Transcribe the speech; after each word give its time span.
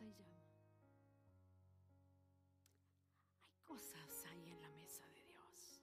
Hay 0.00 0.14
cosas 3.64 4.24
ahí 4.26 4.50
en 4.50 4.60
la 4.60 4.70
mesa 4.70 5.06
de 5.08 5.20
Dios. 5.22 5.80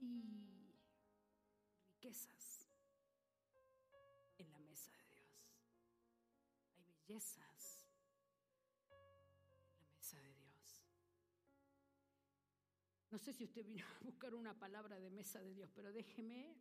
Y 0.00 0.72
riquezas 1.84 2.68
en 4.38 4.50
la 4.50 4.58
mesa 4.58 4.92
de 4.92 5.08
Dios. 5.08 5.28
Hay 6.76 6.84
bellezas 6.84 7.86
en 8.90 9.76
la 9.78 9.86
mesa 9.94 10.20
de 10.20 10.34
Dios. 10.34 10.82
No 13.10 13.18
sé 13.18 13.32
si 13.32 13.44
usted 13.44 13.64
vino 13.66 13.84
a 13.84 14.04
buscar 14.04 14.34
una 14.34 14.58
palabra 14.58 14.98
de 14.98 15.10
mesa 15.10 15.40
de 15.40 15.52
Dios, 15.52 15.70
pero 15.74 15.92
déjeme 15.92 16.56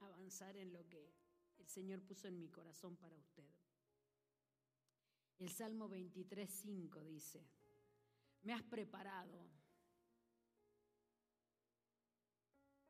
avanzar 0.00 0.56
en 0.56 0.72
lo 0.72 0.88
que 0.88 1.12
el 1.58 1.68
Señor 1.68 2.00
puso 2.00 2.28
en 2.28 2.38
mi 2.38 2.48
corazón 2.48 2.96
para 2.96 3.14
usted. 3.16 3.44
El 5.40 5.48
Salmo 5.48 5.88
23.5 5.88 7.02
dice, 7.02 7.42
me 8.42 8.52
has 8.52 8.62
preparado 8.62 9.48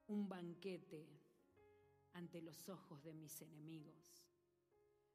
un 0.08 0.28
banquete 0.28 1.08
ante 2.14 2.42
los 2.42 2.68
ojos 2.68 3.04
de 3.04 3.14
mis 3.14 3.40
enemigos. 3.40 4.26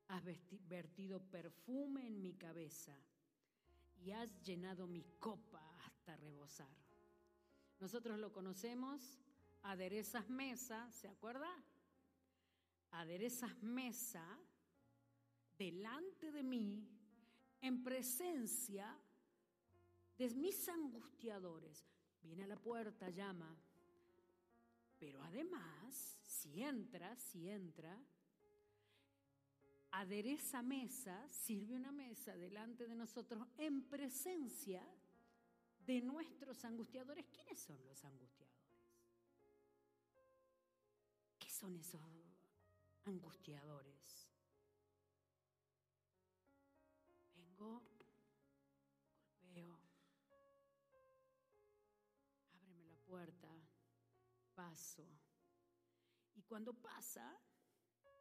Has 0.07 0.23
vertido 0.69 1.19
perfume 1.29 2.07
en 2.07 2.21
mi 2.21 2.35
cabeza 2.35 2.97
y 3.97 4.11
has 4.11 4.41
llenado 4.41 4.87
mi 4.87 5.03
copa 5.19 5.61
hasta 5.85 6.15
rebosar. 6.15 6.73
Nosotros 7.81 8.17
lo 8.17 8.31
conocemos, 8.31 9.19
aderezas 9.63 10.29
mesa, 10.29 10.89
¿se 10.93 11.09
acuerda? 11.09 11.53
Aderezas 12.91 13.61
mesa 13.61 14.25
delante 15.57 16.31
de 16.31 16.43
mí 16.43 16.94
en 17.65 17.83
presencia 17.83 18.95
de 20.17 20.29
mis 20.35 20.69
angustiadores. 20.69 21.83
Viene 22.21 22.43
a 22.43 22.47
la 22.47 22.57
puerta, 22.57 23.09
llama. 23.09 23.55
Pero 24.99 25.21
además, 25.23 26.17
si 26.21 26.61
entra, 26.61 27.15
si 27.15 27.49
entra, 27.49 27.99
adereza 29.91 30.61
mesa, 30.61 31.27
sirve 31.27 31.75
una 31.75 31.91
mesa 31.91 32.35
delante 32.35 32.87
de 32.87 32.95
nosotros 32.95 33.47
en 33.57 33.83
presencia 33.83 34.83
de 35.85 36.01
nuestros 36.01 36.63
angustiadores. 36.65 37.25
¿Quiénes 37.27 37.59
son 37.59 37.83
los 37.85 38.03
angustiadores? 38.05 38.55
¿Qué 41.39 41.49
son 41.49 41.75
esos 41.77 42.01
angustiadores? 43.05 44.34
Vengo, 47.55 47.79
golpeo, 49.39 49.79
ábreme 52.51 52.83
la 52.83 52.97
puerta, 52.97 53.49
paso. 54.53 55.07
Y 56.33 56.41
cuando 56.43 56.73
pasa, 56.73 57.39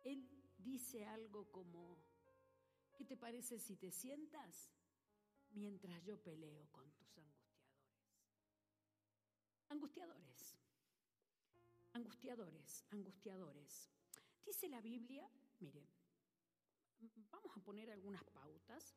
él 0.04 0.30
dice 0.56 1.04
algo 1.06 1.50
como, 1.50 1.98
¿qué 2.96 3.04
te 3.04 3.16
parece 3.16 3.58
si 3.58 3.76
te 3.76 3.90
sientas 3.90 4.70
mientras 5.50 6.04
yo 6.04 6.16
peleo 6.22 6.68
con 6.70 6.88
tus 6.92 7.18
angustiadores? 7.18 7.74
Angustiadores, 9.68 10.56
angustiadores, 11.92 12.84
angustiadores. 12.90 13.90
Dice 14.44 14.68
la 14.68 14.80
Biblia, 14.80 15.28
mire, 15.58 15.88
vamos 17.30 17.56
a 17.56 17.60
poner 17.60 17.90
algunas 17.90 18.22
pautas. 18.24 18.94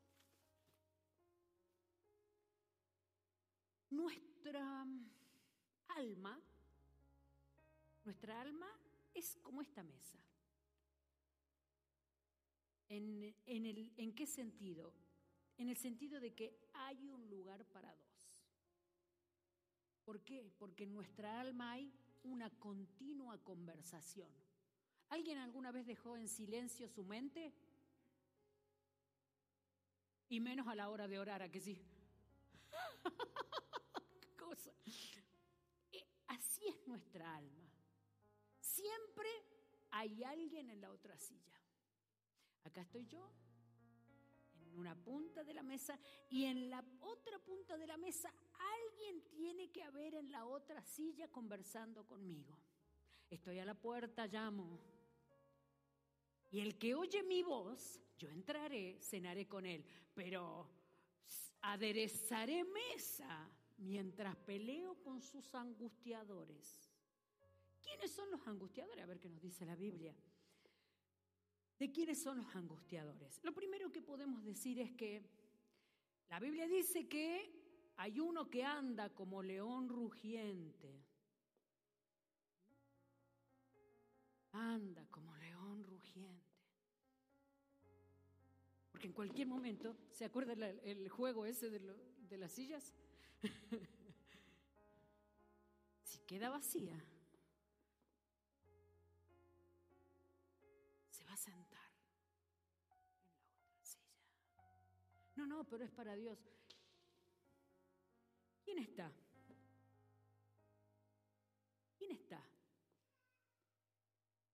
Nuestra 3.90 4.86
alma, 5.88 6.40
nuestra 8.04 8.40
alma 8.40 8.68
es 9.14 9.36
como 9.42 9.62
esta 9.62 9.82
mesa. 9.82 10.18
¿En, 12.88 13.34
el, 13.46 13.92
¿En 13.96 14.14
qué 14.14 14.26
sentido? 14.26 14.92
En 15.58 15.68
el 15.68 15.76
sentido 15.76 16.20
de 16.20 16.32
que 16.34 16.58
hay 16.72 17.06
un 17.08 17.28
lugar 17.28 17.64
para 17.66 17.94
dos. 17.94 18.08
¿Por 20.04 20.20
qué? 20.22 20.50
Porque 20.58 20.84
en 20.84 20.94
nuestra 20.94 21.40
alma 21.40 21.72
hay 21.72 21.92
una 22.22 22.50
continua 22.58 23.36
conversación. 23.38 24.30
¿Alguien 25.10 25.38
alguna 25.38 25.70
vez 25.70 25.86
dejó 25.86 26.16
en 26.16 26.28
silencio 26.28 26.88
su 26.88 27.04
mente? 27.04 27.52
Y 30.30 30.40
menos 30.40 30.66
a 30.66 30.74
la 30.74 30.88
hora 30.88 31.08
de 31.08 31.18
orar, 31.18 31.42
a 31.42 31.50
que 31.50 31.60
sí. 31.60 31.82
Eh, 35.92 36.06
así 36.28 36.66
es 36.66 36.86
nuestra 36.86 37.36
alma. 37.36 37.70
Siempre 38.60 39.28
hay 39.90 40.22
alguien 40.24 40.70
en 40.70 40.80
la 40.80 40.90
otra 40.90 41.16
silla. 41.18 41.58
Acá 42.64 42.82
estoy 42.82 43.06
yo, 43.06 43.32
en 44.60 44.74
una 44.74 44.94
punta 44.94 45.42
de 45.44 45.54
la 45.54 45.62
mesa, 45.62 45.98
y 46.28 46.44
en 46.44 46.70
la 46.70 46.84
otra 47.00 47.38
punta 47.38 47.78
de 47.78 47.86
la 47.86 47.96
mesa 47.96 48.32
alguien 48.76 49.22
tiene 49.30 49.70
que 49.70 49.82
haber 49.82 50.14
en 50.14 50.30
la 50.30 50.44
otra 50.44 50.82
silla 50.82 51.28
conversando 51.28 52.06
conmigo. 52.06 52.58
Estoy 53.30 53.58
a 53.58 53.64
la 53.64 53.74
puerta, 53.74 54.26
llamo. 54.26 54.78
Y 56.50 56.60
el 56.60 56.78
que 56.78 56.94
oye 56.94 57.22
mi 57.22 57.42
voz, 57.42 58.00
yo 58.18 58.28
entraré, 58.28 58.98
cenaré 59.02 59.46
con 59.46 59.66
él, 59.66 59.84
pero 60.14 60.68
aderezaré 61.60 62.64
mesa 62.64 63.50
mientras 63.78 64.36
peleo 64.36 65.00
con 65.02 65.20
sus 65.22 65.54
angustiadores. 65.54 66.90
¿Quiénes 67.82 68.10
son 68.10 68.30
los 68.30 68.46
angustiadores? 68.46 69.02
A 69.02 69.06
ver 69.06 69.18
qué 69.18 69.28
nos 69.28 69.40
dice 69.40 69.64
la 69.64 69.76
Biblia. 69.76 70.14
¿De 71.78 71.92
quiénes 71.92 72.20
son 72.20 72.38
los 72.38 72.54
angustiadores? 72.56 73.40
Lo 73.44 73.54
primero 73.54 73.90
que 73.90 74.02
podemos 74.02 74.44
decir 74.44 74.80
es 74.80 74.90
que 74.92 75.22
la 76.28 76.40
Biblia 76.40 76.66
dice 76.66 77.08
que 77.08 77.92
hay 77.96 78.18
uno 78.20 78.50
que 78.50 78.64
anda 78.64 79.14
como 79.14 79.42
león 79.42 79.88
rugiente. 79.88 81.04
Anda 84.52 85.06
como 85.10 85.36
león 85.36 85.84
rugiente. 85.84 86.48
Porque 88.90 89.06
en 89.06 89.12
cualquier 89.12 89.46
momento, 89.46 89.96
¿se 90.10 90.24
acuerda 90.24 90.52
el, 90.52 91.08
juego 91.08 91.46
ese 91.46 91.70
de, 91.70 91.78
de 91.78 92.38
las 92.38 92.50
sillas? 92.50 92.92
si 96.02 96.18
queda 96.20 96.48
vacía, 96.50 97.02
se 101.10 101.24
va 101.24 101.32
a 101.32 101.36
sentar 101.36 101.90
en 101.92 102.88
la 102.88 102.96
otra 102.96 103.20
silla. 103.82 104.16
No, 105.36 105.46
no, 105.46 105.64
pero 105.64 105.84
es 105.84 105.90
para 105.90 106.14
Dios. 106.16 106.38
¿Quién 108.64 108.78
está? 108.78 109.12
¿Quién 111.96 112.12
está? 112.12 112.42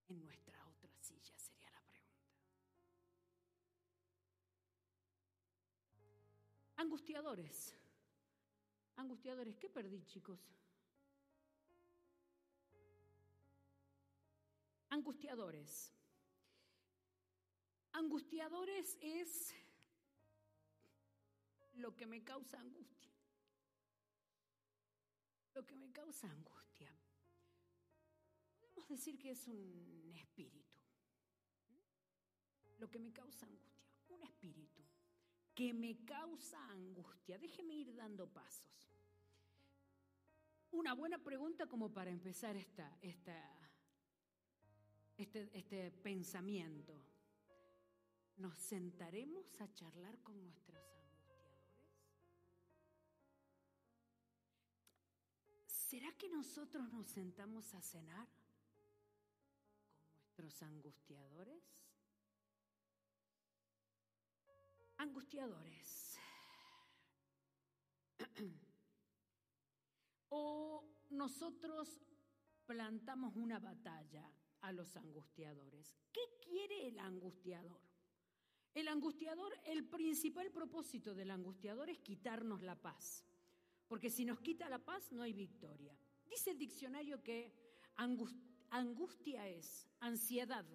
En 0.09 0.23
nuestra 0.23 0.67
otra 0.69 0.95
silla 1.01 1.37
sería 1.39 1.71
la 1.71 1.81
pregunta. 1.83 2.29
Angustiadores. 6.77 7.84
Angustiadores, 8.97 9.57
¿qué 9.59 9.69
perdí, 9.69 10.05
chicos? 10.05 10.41
Angustiadores. 14.91 15.93
Angustiadores 17.93 18.97
es 19.01 19.53
lo 21.75 21.97
que 21.97 22.07
me 22.07 22.23
causa 22.23 22.61
angustia. 22.61 23.13
Lo 25.55 25.67
que 25.67 25.75
me 25.77 25.91
causa 25.91 26.31
angustia. 26.31 26.93
Podemos 28.61 28.89
decir 28.89 29.19
que 29.19 29.31
es 29.31 29.47
un 29.49 30.13
espíritu. 30.17 30.77
Lo 32.79 32.89
que 32.89 32.99
me 32.99 33.13
causa 33.13 33.47
angustia. 33.47 33.85
Un 34.09 34.23
espíritu 34.23 34.84
que 35.55 35.73
me 35.73 36.05
causa 36.05 36.59
angustia. 36.71 37.39
Déjeme 37.39 37.75
ir 37.75 37.95
dando 37.95 38.27
pasos. 38.27 38.65
Una 40.73 40.93
buena 40.95 41.19
pregunta 41.19 41.67
como 41.67 41.93
para 41.93 42.11
empezar 42.11 42.57
esta, 42.57 42.99
este, 43.01 43.37
este 45.17 45.93
pensamiento. 45.93 47.01
¿Nos 48.37 48.59
sentaremos 48.59 49.61
a 49.61 49.73
charlar 49.73 50.19
con 50.23 50.43
nuestros 50.43 50.83
angustiadores? 50.83 51.63
¿Será 55.67 56.13
que 56.19 56.29
nosotros 56.29 56.93
nos 56.93 57.07
sentamos 57.07 57.73
a 57.75 57.81
cenar 57.81 58.27
con 60.03 60.13
nuestros 60.17 60.61
angustiadores? 60.65 61.84
Angustiadores. 65.05 66.19
o 70.31 70.85
nosotros 71.11 72.01
plantamos 72.67 73.37
una 73.37 73.59
batalla 73.59 74.29
a 74.63 74.73
los 74.73 74.97
angustiadores. 74.97 75.95
¿Qué 76.13 76.21
quiere 76.43 76.89
el 76.89 76.99
angustiador? 76.99 77.81
El 78.73 78.89
angustiador, 78.89 79.53
el 79.67 79.85
principal 79.85 80.51
propósito 80.51 81.15
del 81.15 81.31
angustiador 81.31 81.91
es 81.91 82.01
quitarnos 82.01 82.63
la 82.63 82.75
paz, 82.75 83.25
porque 83.87 84.11
si 84.11 84.25
nos 84.25 84.41
quita 84.41 84.69
la 84.69 84.85
paz 84.85 85.13
no 85.13 85.23
hay 85.23 85.33
victoria. 85.33 85.97
Dice 86.27 86.51
el 86.51 86.59
diccionario 86.59 87.23
que 87.23 87.53
angustia 88.71 89.49
es 89.49 89.87
ansiedad, 90.01 90.67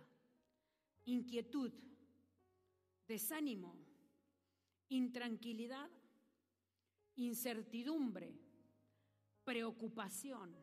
inquietud, 1.03 1.73
desánimo, 3.05 3.88
intranquilidad, 4.89 5.89
incertidumbre, 7.15 8.33
preocupación. 9.43 10.55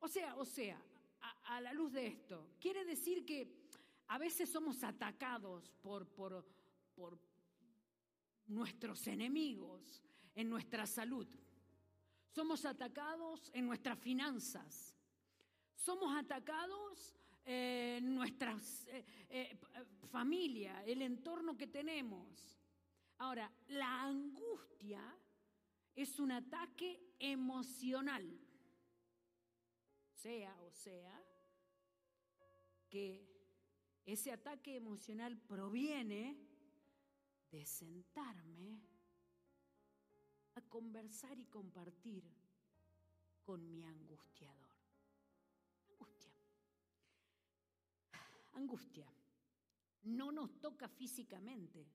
O 0.00 0.08
sea, 0.08 0.36
o 0.36 0.44
sea, 0.44 0.80
a, 1.44 1.60
la 1.60 1.72
luz 1.72 1.92
de 1.92 2.06
esto, 2.06 2.50
quiere 2.60 2.84
decir 2.84 3.24
que 3.24 3.68
a 4.08 4.18
veces 4.18 4.50
somos 4.50 4.82
atacados 4.82 5.70
por, 5.82 6.06
por, 6.08 6.44
por 6.94 7.18
nuestros 8.46 9.06
enemigos 9.06 10.02
en 10.34 10.48
nuestra 10.50 10.86
salud. 10.86 11.26
Somos 12.30 12.64
atacados 12.64 13.50
en 13.54 13.66
nuestras 13.66 13.98
finanzas. 13.98 14.94
Somos 15.74 16.16
atacados 16.16 17.14
en 17.44 18.14
nuestra 18.14 18.56
eh, 18.88 19.04
eh, 19.28 19.58
familia, 20.10 20.84
el 20.84 21.02
entorno 21.02 21.56
que 21.56 21.66
tenemos. 21.66 22.58
Ahora, 23.24 23.50
la 23.68 24.02
angustia 24.02 25.02
es 25.94 26.18
un 26.18 26.30
ataque 26.30 27.14
emocional. 27.18 28.38
Sea 30.12 30.54
o 30.60 30.70
sea 30.70 31.24
que 32.90 33.26
ese 34.04 34.30
ataque 34.30 34.76
emocional 34.76 35.38
proviene 35.38 36.36
de 37.50 37.64
sentarme 37.64 38.82
a 40.56 40.60
conversar 40.68 41.38
y 41.38 41.46
compartir 41.46 42.30
con 43.42 43.66
mi 43.66 43.82
angustiador. 43.84 44.76
Angustia. 45.88 46.34
Angustia. 48.52 49.10
No 50.02 50.30
nos 50.30 50.60
toca 50.60 50.88
físicamente, 50.88 51.88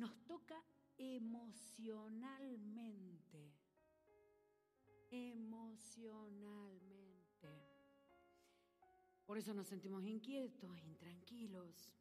nos 0.00 0.24
toca 0.24 0.60
emocionalmente. 0.96 3.52
Emocionalmente. 5.10 7.20
Por 9.26 9.36
eso 9.38 9.52
nos 9.54 9.68
sentimos 9.68 10.04
inquietos, 10.04 10.82
intranquilos, 10.82 11.92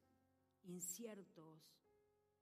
inciertos, 0.64 1.62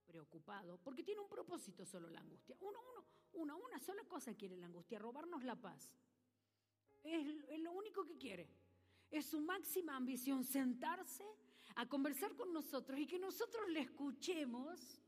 preocupados, 0.05 0.79
porque 0.79 1.03
tiene 1.03 1.19
un 1.21 1.27
propósito 1.27 1.85
solo 1.85 2.09
la 2.09 2.21
angustia. 2.21 2.55
Uno, 2.61 2.79
uno, 2.91 3.05
una, 3.33 3.55
una 3.55 3.79
sola 3.79 4.05
cosa 4.05 4.33
quiere 4.35 4.55
la 4.55 4.67
angustia, 4.67 4.99
robarnos 4.99 5.43
la 5.43 5.59
paz. 5.59 5.91
Es, 7.03 7.27
es 7.49 7.59
lo 7.59 7.73
único 7.73 8.05
que 8.05 8.17
quiere. 8.17 8.49
Es 9.09 9.25
su 9.25 9.41
máxima 9.41 9.95
ambición 9.95 10.43
sentarse 10.43 11.25
a 11.75 11.87
conversar 11.87 12.35
con 12.35 12.51
nosotros 12.53 12.99
y 12.99 13.07
que 13.07 13.19
nosotros 13.19 13.69
le 13.69 13.81
escuchemos, 13.81 15.01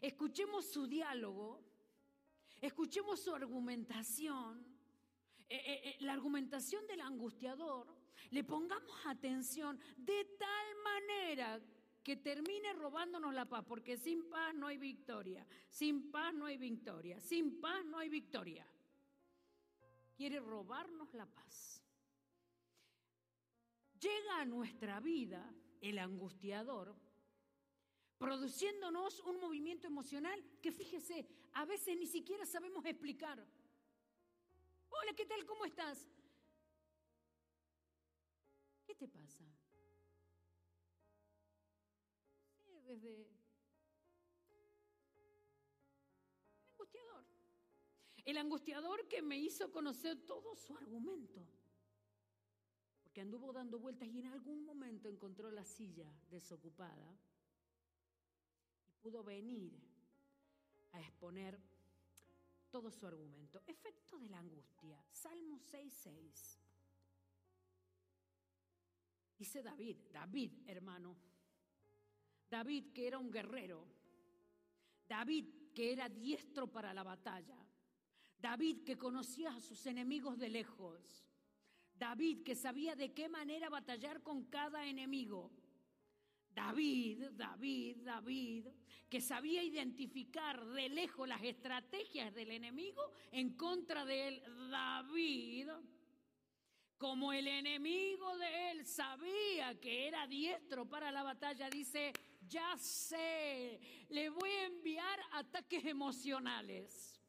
escuchemos 0.00 0.66
su 0.66 0.86
diálogo, 0.86 1.62
escuchemos 2.60 3.20
su 3.20 3.34
argumentación, 3.34 4.64
eh, 5.48 5.56
eh, 5.56 5.80
eh, 5.84 5.96
la 6.00 6.12
argumentación 6.12 6.86
del 6.86 7.00
angustiador, 7.00 7.94
le 8.30 8.44
pongamos 8.44 8.98
atención 9.06 9.78
de 9.96 10.24
tal 10.38 10.66
manera 10.82 11.60
que 12.02 12.16
termine 12.16 12.72
robándonos 12.72 13.34
la 13.34 13.46
paz, 13.46 13.64
porque 13.66 13.96
sin 13.96 14.28
paz 14.28 14.54
no 14.54 14.68
hay 14.68 14.78
victoria, 14.78 15.46
sin 15.68 16.10
paz 16.10 16.32
no 16.34 16.46
hay 16.46 16.56
victoria, 16.56 17.20
sin 17.20 17.60
paz 17.60 17.84
no 17.84 17.98
hay 17.98 18.08
victoria. 18.08 18.66
Quiere 20.14 20.40
robarnos 20.40 21.12
la 21.14 21.26
paz. 21.26 21.82
Llega 24.00 24.40
a 24.40 24.44
nuestra 24.44 25.00
vida 25.00 25.52
el 25.80 25.98
angustiador, 25.98 26.94
produciéndonos 28.18 29.20
un 29.20 29.40
movimiento 29.40 29.86
emocional 29.86 30.42
que 30.62 30.72
fíjese, 30.72 31.26
a 31.52 31.64
veces 31.64 31.96
ni 31.96 32.06
siquiera 32.06 32.46
sabemos 32.46 32.84
explicar. 32.84 33.44
Hola, 34.88 35.12
¿qué 35.14 35.26
tal? 35.26 35.44
¿Cómo 35.44 35.64
estás? 35.64 36.08
¿Qué 38.86 38.94
te 38.94 39.08
pasa? 39.08 39.44
Desde 42.86 43.14
el 43.14 43.26
angustiador. 46.78 47.24
El 48.24 48.38
angustiador 48.38 49.08
que 49.08 49.22
me 49.22 49.38
hizo 49.38 49.70
conocer 49.70 50.24
todo 50.24 50.54
su 50.54 50.76
argumento 50.76 51.46
que 53.12 53.22
anduvo 53.22 53.52
dando 53.52 53.78
vueltas 53.78 54.08
y 54.08 54.18
en 54.18 54.26
algún 54.26 54.64
momento 54.64 55.08
encontró 55.08 55.50
la 55.50 55.64
silla 55.64 56.06
desocupada 56.28 57.16
pudo 59.06 59.22
venir 59.22 59.72
a 60.90 61.00
exponer 61.00 61.56
todo 62.72 62.90
su 62.90 63.06
argumento. 63.06 63.62
Efecto 63.64 64.18
de 64.18 64.28
la 64.28 64.40
angustia. 64.40 65.00
Salmo 65.12 65.60
6.6. 65.60 66.58
Dice 69.38 69.62
David, 69.62 69.96
David 70.12 70.50
hermano, 70.66 71.16
David 72.50 72.92
que 72.92 73.06
era 73.06 73.18
un 73.18 73.30
guerrero, 73.30 73.86
David 75.06 75.72
que 75.72 75.92
era 75.92 76.08
diestro 76.08 76.66
para 76.66 76.92
la 76.92 77.04
batalla, 77.04 77.64
David 78.36 78.82
que 78.82 78.98
conocía 78.98 79.54
a 79.54 79.60
sus 79.60 79.86
enemigos 79.86 80.36
de 80.36 80.48
lejos, 80.48 81.24
David, 81.94 82.42
que 82.42 82.56
sabía 82.56 82.96
de 82.96 83.14
qué 83.14 83.28
manera 83.28 83.70
batallar 83.70 84.22
con 84.24 84.46
cada 84.46 84.84
enemigo. 84.84 85.52
David, 86.56 87.32
David, 87.32 87.98
David, 87.98 88.66
que 89.10 89.20
sabía 89.20 89.62
identificar 89.62 90.64
de 90.64 90.88
lejos 90.88 91.28
las 91.28 91.42
estrategias 91.42 92.34
del 92.34 92.50
enemigo 92.50 93.12
en 93.30 93.58
contra 93.58 94.06
de 94.06 94.28
él. 94.28 94.42
David, 94.70 95.68
como 96.96 97.34
el 97.34 97.46
enemigo 97.46 98.38
de 98.38 98.70
él 98.70 98.86
sabía 98.86 99.78
que 99.78 100.08
era 100.08 100.26
diestro 100.26 100.88
para 100.88 101.12
la 101.12 101.22
batalla, 101.22 101.68
dice, 101.68 102.14
ya 102.48 102.74
sé, 102.78 104.06
le 104.08 104.30
voy 104.30 104.48
a 104.48 104.64
enviar 104.64 105.20
ataques 105.32 105.84
emocionales. 105.84 107.20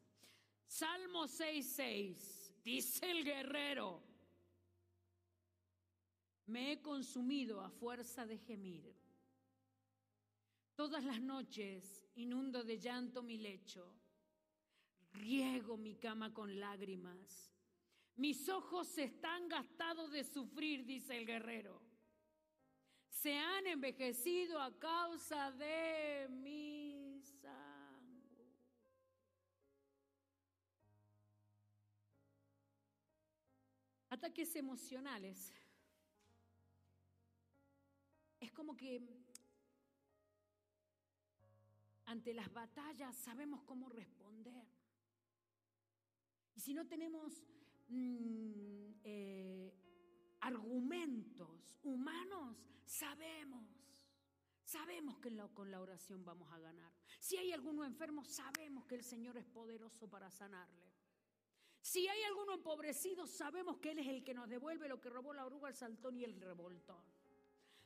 Salmo 0.66 1.24
6.6, 1.24 2.62
dice 2.64 3.10
el 3.10 3.24
guerrero, 3.24 4.02
me 6.46 6.72
he 6.72 6.80
consumido 6.80 7.60
a 7.60 7.68
fuerza 7.68 8.24
de 8.24 8.38
gemir. 8.38 9.07
Todas 10.78 11.02
las 11.02 11.20
noches 11.20 12.06
inundo 12.14 12.62
de 12.62 12.78
llanto 12.78 13.20
mi 13.20 13.36
lecho, 13.36 13.92
riego 15.10 15.76
mi 15.76 15.96
cama 15.96 16.32
con 16.32 16.60
lágrimas. 16.60 17.52
Mis 18.14 18.48
ojos 18.48 18.96
están 18.96 19.48
gastados 19.48 20.12
de 20.12 20.22
sufrir, 20.22 20.86
dice 20.86 21.18
el 21.18 21.26
guerrero. 21.26 21.82
Se 23.08 23.36
han 23.36 23.66
envejecido 23.66 24.62
a 24.62 24.78
causa 24.78 25.50
de 25.50 26.28
mi 26.30 27.24
sangre. 27.42 28.46
Ataques 34.10 34.54
emocionales 34.54 35.52
es 38.38 38.52
como 38.52 38.76
que 38.76 39.02
ante 42.08 42.32
las 42.32 42.50
batallas 42.52 43.14
sabemos 43.16 43.62
cómo 43.64 43.88
responder. 43.90 44.66
Y 46.54 46.60
si 46.60 46.72
no 46.72 46.86
tenemos 46.86 47.44
mm, 47.88 48.92
eh, 49.04 49.74
argumentos 50.40 51.76
humanos, 51.82 52.56
sabemos. 52.84 53.62
Sabemos 54.64 55.18
que 55.18 55.34
con 55.54 55.70
la 55.70 55.80
oración 55.80 56.24
vamos 56.24 56.50
a 56.52 56.58
ganar. 56.58 56.92
Si 57.18 57.36
hay 57.36 57.52
alguno 57.52 57.84
enfermo, 57.84 58.24
sabemos 58.24 58.86
que 58.86 58.96
el 58.96 59.04
Señor 59.04 59.36
es 59.36 59.46
poderoso 59.46 60.08
para 60.08 60.30
sanarle. 60.30 60.92
Si 61.80 62.06
hay 62.08 62.22
alguno 62.24 62.54
empobrecido, 62.54 63.26
sabemos 63.26 63.78
que 63.78 63.92
Él 63.92 63.98
es 64.00 64.08
el 64.08 64.24
que 64.24 64.34
nos 64.34 64.48
devuelve 64.48 64.88
lo 64.88 65.00
que 65.00 65.10
robó 65.10 65.32
la 65.32 65.46
oruga, 65.46 65.68
el 65.68 65.74
saltón 65.74 66.16
y 66.16 66.24
el 66.24 66.38
revoltón. 66.40 67.02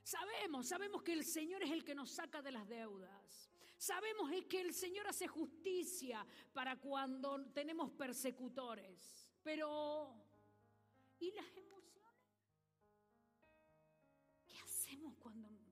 Sabemos, 0.03 0.69
sabemos 0.69 1.03
que 1.03 1.13
el 1.13 1.25
Señor 1.25 1.63
es 1.63 1.71
el 1.71 1.85
que 1.85 1.95
nos 1.95 2.11
saca 2.11 2.43
de 2.43 2.53
las 2.53 2.69
deudas. 2.69 3.52
Sabemos 3.83 4.31
que 4.49 4.61
el 4.61 4.73
Señor 4.73 5.09
hace 5.09 5.27
justicia 5.27 6.25
para 6.53 6.79
cuando 6.79 7.51
tenemos 7.53 7.91
persecutores. 7.91 9.29
Pero, 9.43 10.15
¿y 11.19 11.33
las 11.33 11.57
emociones? 11.57 12.47
¿Qué 14.47 14.57
hacemos 14.61 15.17
cuando 15.17 15.51
nos 15.51 15.67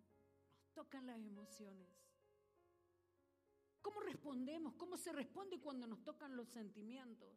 tocan 0.75 1.07
las 1.07 1.21
emociones? 1.21 1.87
¿Cómo 3.81 4.00
respondemos? 4.00 4.75
¿Cómo 4.75 4.97
se 4.97 5.12
responde 5.12 5.61
cuando 5.61 5.87
nos 5.87 6.02
tocan 6.02 6.37
los 6.37 6.49
sentimientos? 6.49 7.33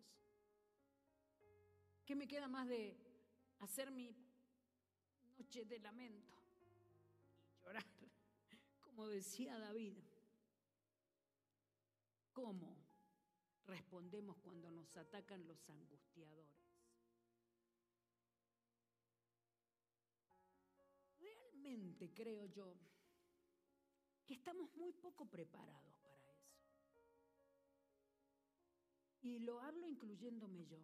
¿Qué 2.03 2.15
me 2.15 2.27
queda 2.27 2.47
más 2.47 2.67
de 2.67 2.97
hacer 3.59 3.91
mi 3.91 4.17
noche 5.37 5.65
de 5.65 5.77
lamento 5.77 6.35
y 7.59 7.63
llorar? 7.63 7.85
Como 8.81 9.05
decía 9.07 9.59
David. 9.59 10.12
¿Cómo 12.33 12.75
respondemos 13.67 14.37
cuando 14.39 14.71
nos 14.71 14.97
atacan 14.97 15.47
los 15.47 15.69
angustiadores? 15.69 16.51
Realmente 21.19 22.11
creo 22.13 22.45
yo 22.47 22.75
que 24.25 24.33
estamos 24.33 24.75
muy 24.75 24.93
poco 24.93 25.25
preparados 25.25 25.95
para 26.01 26.17
eso. 26.31 26.53
Y 29.21 29.39
lo 29.39 29.61
hablo 29.61 29.87
incluyéndome 29.87 30.65
yo. 30.65 30.79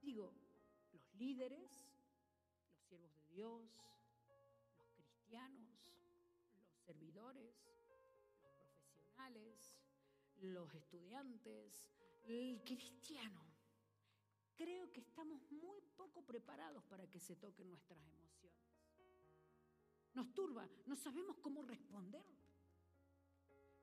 Digo, 0.00 0.32
los 0.92 1.14
líderes, 1.14 1.70
los 2.70 2.80
siervos 2.88 3.12
de 3.16 3.26
Dios, 3.34 3.62
los 4.78 4.88
cristianos, 4.92 5.68
los 6.68 6.78
servidores, 6.84 7.63
los 10.40 10.74
estudiantes, 10.74 11.86
el 12.24 12.62
cristiano. 12.64 13.42
Creo 14.56 14.92
que 14.92 15.00
estamos 15.00 15.40
muy 15.50 15.80
poco 15.96 16.22
preparados 16.22 16.84
para 16.84 17.08
que 17.08 17.18
se 17.18 17.36
toquen 17.36 17.68
nuestras 17.70 17.98
emociones. 18.08 18.24
Nos 20.14 20.32
turba, 20.32 20.68
no 20.86 20.96
sabemos 20.96 21.36
cómo 21.38 21.62
responder. 21.62 22.24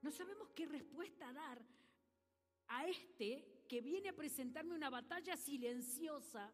No 0.00 0.10
sabemos 0.10 0.48
qué 0.50 0.66
respuesta 0.66 1.32
dar 1.32 1.62
a 2.68 2.86
este 2.86 3.64
que 3.68 3.80
viene 3.80 4.08
a 4.08 4.16
presentarme 4.16 4.74
una 4.74 4.90
batalla 4.90 5.36
silenciosa, 5.36 6.50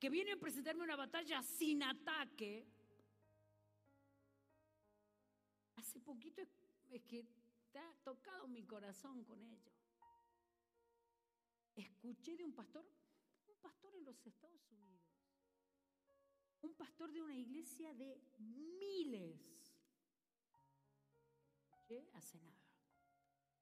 que 0.00 0.10
viene 0.10 0.32
a 0.32 0.36
presentarme 0.36 0.82
una 0.82 0.96
batalla 0.96 1.42
sin 1.42 1.82
ataque. 1.82 2.66
Hace 5.76 6.00
poquito 6.00 6.42
es 6.90 7.02
que 7.02 7.24
ha 7.76 7.92
tocado 8.02 8.48
mi 8.48 8.64
corazón 8.64 9.24
con 9.24 9.42
ello. 9.42 9.72
Escuché 11.74 12.36
de 12.36 12.44
un 12.44 12.52
pastor, 12.54 12.84
un 13.46 13.56
pastor 13.60 13.94
en 13.94 14.04
los 14.04 14.26
Estados 14.26 14.70
Unidos, 14.70 15.00
un 16.62 16.74
pastor 16.74 17.12
de 17.12 17.22
una 17.22 17.34
iglesia 17.34 17.94
de 17.94 18.20
miles. 18.38 19.48
Hace 22.12 22.38
nada, 22.40 22.68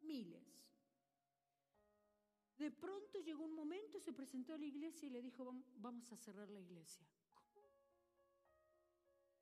miles. 0.01 0.67
De 2.57 2.71
pronto 2.71 3.21
llegó 3.21 3.45
un 3.45 3.55
momento, 3.55 4.01
se 4.01 4.13
presentó 4.13 4.55
a 4.55 4.59
la 4.59 4.65
iglesia 4.65 5.07
y 5.07 5.11
le 5.11 5.21
dijo, 5.21 5.45
vamos 5.77 6.11
a 6.11 6.17
cerrar 6.17 6.49
la 6.49 6.59
iglesia. 6.59 7.07
¿Cómo? 7.35 7.69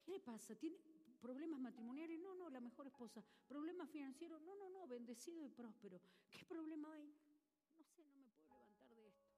¿Qué 0.03 0.11
le 0.11 0.21
pasa? 0.21 0.57
¿Tiene, 0.57 0.77
¿Problemas 1.25 1.59
matrimoniales? 1.59 2.21
No, 2.21 2.35
no, 2.35 2.51
la 2.51 2.61
mejor 2.61 2.87
esposa. 2.87 3.25
¿Problemas 3.49 3.89
financieros? 3.89 4.43
No, 4.43 4.55
no, 4.57 4.69
no, 4.69 4.87
bendecido 4.87 5.43
y 5.43 5.49
próspero. 5.49 5.99
¿Qué 6.31 6.45
problema 6.45 6.93
hay? 6.93 7.07
No 7.79 7.83
sé, 7.83 8.05
no 8.13 8.21
me 8.21 8.29
puedo 8.29 8.61
levantar 8.61 8.95
de 8.95 9.09
esto. 9.09 9.33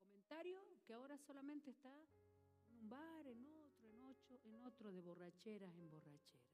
Comentario 0.00 0.60
que 0.84 0.92
ahora 0.92 1.16
solamente 1.18 1.70
está 1.70 1.88
en 2.66 2.74
un 2.78 2.90
bar, 2.90 3.28
en 3.28 3.44
otro, 3.44 3.90
en 3.90 4.02
otro, 4.02 4.40
en 4.42 4.56
otro, 4.56 4.92
de 4.92 5.00
borracheras 5.00 5.72
en 5.76 5.88
borracheras. 5.88 6.50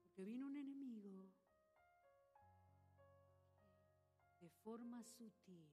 Porque 0.00 0.24
vino 0.24 0.46
un 0.46 0.56
enemigo 0.56 1.30
de 4.40 4.48
forma 4.48 5.04
sutil 5.04 5.70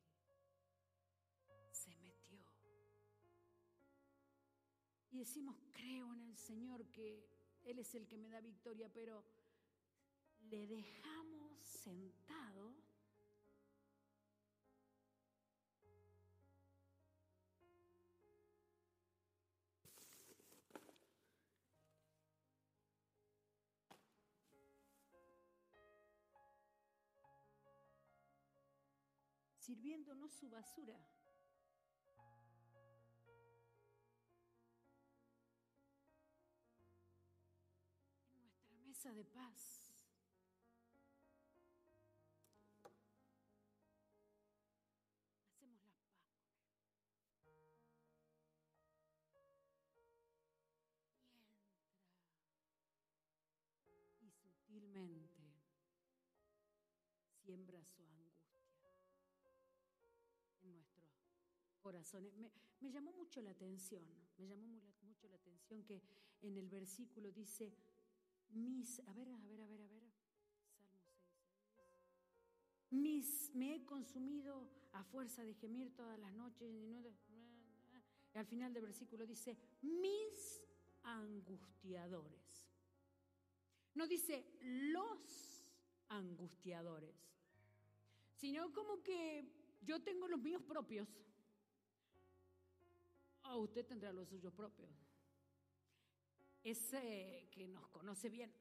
y 5.16 5.20
decimos, 5.20 5.56
creo 5.72 6.14
en 6.14 6.24
el 6.24 6.36
Señor 6.36 6.86
que 6.92 7.26
Él 7.64 7.80
es 7.80 7.96
el 7.96 8.06
que 8.06 8.18
me 8.18 8.30
da 8.30 8.42
victoria, 8.42 8.90
pero 8.94 9.24
le 10.50 10.68
dejamos 10.68 11.58
sentado 11.64 12.76
sirviéndonos 29.60 30.34
su 30.34 30.50
basura. 30.50 31.00
De 39.14 39.24
paz. 39.24 39.92
Hacemos 45.48 45.86
la 45.86 45.92
paz. 45.92 46.26
Y 53.88 53.96
entra 53.96 54.18
y 54.22 54.32
sutilmente 54.32 55.36
siembra 57.44 57.86
su 57.86 58.02
angustia 58.02 58.92
en 60.64 60.74
nuestros 60.74 61.06
corazones. 61.80 62.34
Me, 62.38 62.52
me, 62.80 62.92
llamó 62.92 63.12
mucho 63.12 63.42
la 63.42 63.52
atención, 63.52 64.04
me 64.38 64.48
llamó 64.48 64.66
mucho 65.04 65.28
la 65.28 65.36
atención 65.36 65.84
que 65.84 66.02
en 66.42 66.58
el 66.58 66.68
versículo 66.68 67.32
dice, 67.32 67.72
mis, 68.50 69.00
a 69.00 69.14
ver, 69.14 69.30
a 69.30 69.38
ver, 69.38 69.62
a 69.62 69.68
ver, 69.68 69.82
a 69.82 69.88
ver, 69.88 70.04
Salmo 70.78 71.02
6, 71.76 71.88
mis, 72.92 73.52
me 73.54 73.76
he 73.76 73.86
consumido 73.86 74.70
a 74.94 75.04
fuerza 75.04 75.44
de 75.44 75.54
gemir 75.54 75.94
todas 75.96 76.20
las 76.20 76.34
noches 76.34 76.70
y 76.70 76.88
no 76.88 77.02
y 78.36 78.38
al 78.38 78.46
final 78.46 78.74
del 78.74 78.84
versículo 78.84 79.26
dice, 79.26 79.58
mis 79.82 80.62
angustiadores. 81.04 82.68
No 83.94 84.08
dice 84.08 84.46
los 84.62 85.66
angustiadores, 86.10 87.16
sino 88.36 88.74
como 88.74 89.02
que 89.02 89.50
yo 89.84 90.02
tengo 90.04 90.28
los 90.28 90.42
míos 90.42 90.62
propios. 90.64 91.08
O 93.44 93.60
usted 93.60 93.86
tendrá 93.86 94.12
los 94.12 94.28
suyos 94.28 94.52
propios 94.52 95.05
ese 96.66 97.48
que 97.52 97.68
nos 97.68 97.88
conoce 97.90 98.28
bien, 98.28 98.52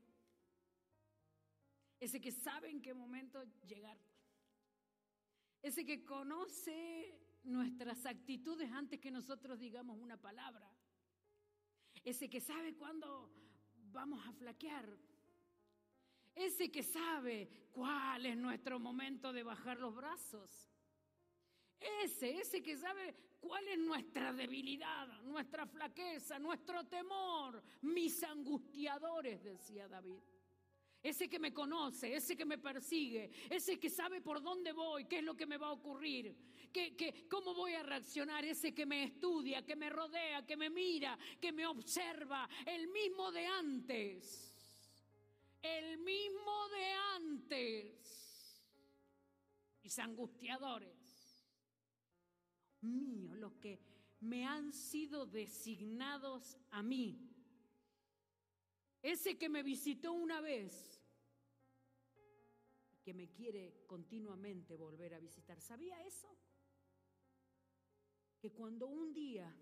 ese 1.98 2.20
que 2.20 2.30
sabe 2.30 2.68
en 2.68 2.82
qué 2.82 2.92
momento 2.92 3.42
llegar, 3.66 3.98
ese 5.62 5.86
que 5.86 6.04
conoce 6.04 7.18
nuestras 7.44 8.04
actitudes 8.04 8.70
antes 8.70 9.00
que 9.00 9.10
nosotros 9.10 9.58
digamos 9.58 9.98
una 9.98 10.20
palabra, 10.20 10.70
ese 12.04 12.28
que 12.28 12.42
sabe 12.42 12.76
cuándo 12.76 13.32
vamos 13.90 14.26
a 14.26 14.32
flaquear, 14.34 14.86
ese 16.34 16.70
que 16.70 16.82
sabe 16.82 17.70
cuál 17.72 18.26
es 18.26 18.36
nuestro 18.36 18.78
momento 18.78 19.32
de 19.32 19.44
bajar 19.44 19.78
los 19.78 19.94
brazos. 19.94 20.73
Ese, 21.80 22.38
ese 22.40 22.62
que 22.62 22.76
sabe 22.76 23.14
cuál 23.40 23.68
es 23.68 23.78
nuestra 23.78 24.32
debilidad, 24.32 25.06
nuestra 25.22 25.66
flaqueza, 25.66 26.38
nuestro 26.38 26.84
temor, 26.86 27.62
mis 27.82 28.22
angustiadores, 28.22 29.42
decía 29.42 29.86
David. 29.86 30.20
Ese 31.02 31.28
que 31.28 31.38
me 31.38 31.52
conoce, 31.52 32.14
ese 32.14 32.34
que 32.34 32.46
me 32.46 32.56
persigue, 32.56 33.30
ese 33.50 33.78
que 33.78 33.90
sabe 33.90 34.22
por 34.22 34.42
dónde 34.42 34.72
voy, 34.72 35.04
qué 35.04 35.18
es 35.18 35.24
lo 35.24 35.36
que 35.36 35.44
me 35.44 35.58
va 35.58 35.66
a 35.66 35.72
ocurrir, 35.72 36.34
que, 36.72 37.26
cómo 37.28 37.52
voy 37.52 37.74
a 37.74 37.82
reaccionar, 37.82 38.42
ese 38.46 38.74
que 38.74 38.86
me 38.86 39.04
estudia, 39.04 39.66
que 39.66 39.76
me 39.76 39.90
rodea, 39.90 40.46
que 40.46 40.56
me 40.56 40.70
mira, 40.70 41.18
que 41.38 41.52
me 41.52 41.66
observa, 41.66 42.48
el 42.64 42.88
mismo 42.88 43.30
de 43.30 43.46
antes, 43.46 44.54
el 45.60 45.98
mismo 45.98 46.68
de 46.70 46.92
antes, 47.16 48.64
mis 49.82 49.98
angustiadores 49.98 51.03
míos, 52.84 53.36
los 53.36 53.54
que 53.54 53.80
me 54.20 54.46
han 54.46 54.72
sido 54.72 55.26
designados 55.26 56.56
a 56.70 56.82
mí. 56.82 57.30
ese 59.02 59.36
que 59.36 59.50
me 59.50 59.62
visitó 59.62 60.14
una 60.14 60.40
vez 60.40 60.98
que 63.04 63.12
me 63.12 63.28
quiere 63.28 63.84
continuamente 63.86 64.76
volver 64.76 65.12
a 65.12 65.18
visitar. 65.18 65.60
¿Sabía 65.60 66.02
eso? 66.06 66.34
Que 68.40 68.50
cuando 68.50 68.86
un 68.86 69.12
día 69.12 69.54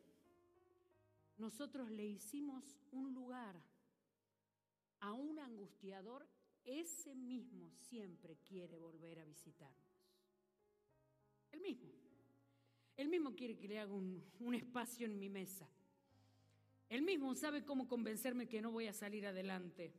nosotros 1.38 1.90
le 1.90 2.06
hicimos 2.06 2.78
un 2.92 3.12
lugar 3.12 3.60
a 5.00 5.12
un 5.12 5.40
angustiador, 5.40 6.28
ese 6.64 7.16
mismo 7.16 7.72
siempre 7.72 8.36
quiere 8.36 8.78
volver 8.78 9.18
a 9.18 9.24
visitarnos. 9.24 9.92
El 11.50 11.60
mismo. 11.60 12.01
El 12.96 13.08
mismo 13.08 13.34
quiere 13.34 13.56
que 13.56 13.68
le 13.68 13.78
haga 13.78 13.92
un, 13.92 14.22
un 14.40 14.54
espacio 14.54 15.06
en 15.06 15.18
mi 15.18 15.28
mesa. 15.28 15.68
Él 16.88 17.02
mismo 17.02 17.34
sabe 17.34 17.64
cómo 17.64 17.88
convencerme 17.88 18.49
que 18.49 18.61
no 18.61 18.70
voy 18.70 18.87
a 18.87 18.92
salir 18.92 19.26
adelante. 19.26 19.94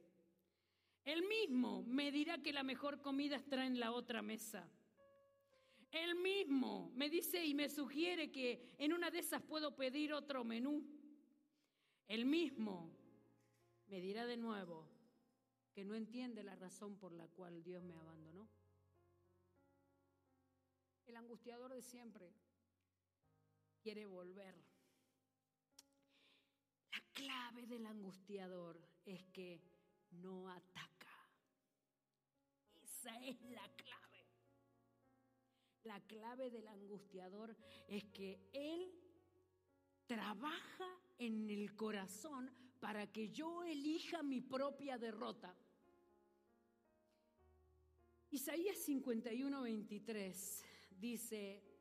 Él 1.05 1.23
mismo 1.27 1.83
me 1.83 2.11
dirá 2.11 2.41
que 2.41 2.53
la 2.53 2.63
mejor 2.63 3.01
comida 3.01 3.35
está 3.37 3.65
en 3.65 3.79
la 3.79 3.91
otra 3.91 4.21
mesa. 4.21 4.69
Él 5.91 6.15
mismo 6.15 6.91
me 6.95 7.09
dice 7.09 7.45
y 7.45 7.53
me 7.53 7.69
sugiere 7.69 8.31
que 8.31 8.73
en 8.77 8.93
una 8.93 9.11
de 9.11 9.19
esas 9.19 9.41
puedo 9.41 9.75
pedir 9.75 10.13
otro 10.13 10.43
menú. 10.43 10.83
Él 12.07 12.25
mismo 12.25 12.95
me 13.87 13.99
dirá 13.99 14.25
de 14.25 14.37
nuevo 14.37 14.87
que 15.73 15.83
no 15.83 15.95
entiende 15.95 16.43
la 16.43 16.55
razón 16.55 16.97
por 16.97 17.11
la 17.11 17.27
cual 17.27 17.63
Dios 17.63 17.83
me 17.83 17.95
abandonó. 17.95 18.47
El 21.05 21.15
angustiador 21.15 21.73
de 21.73 21.81
siempre 21.81 22.33
quiere 23.83 24.05
volver. 24.05 24.55
La 26.91 27.01
clave 27.11 27.67
del 27.67 27.85
angustiador 27.85 28.79
es 29.05 29.25
que 29.25 29.61
no 30.11 30.49
ataca. 30.49 31.29
Esa 32.81 33.19
es 33.25 33.41
la 33.41 33.67
clave. 33.75 34.25
La 35.83 35.99
clave 36.07 36.49
del 36.49 36.65
angustiador 36.69 37.57
es 37.89 38.05
que 38.05 38.39
él 38.53 38.89
trabaja 40.07 40.87
en 41.17 41.49
el 41.49 41.75
corazón 41.75 42.49
para 42.79 43.11
que 43.11 43.29
yo 43.29 43.63
elija 43.65 44.23
mi 44.23 44.39
propia 44.39 44.97
derrota. 44.97 45.53
Isaías 48.31 48.77
51, 48.77 49.61
23 49.61 50.65
dice, 50.99 51.72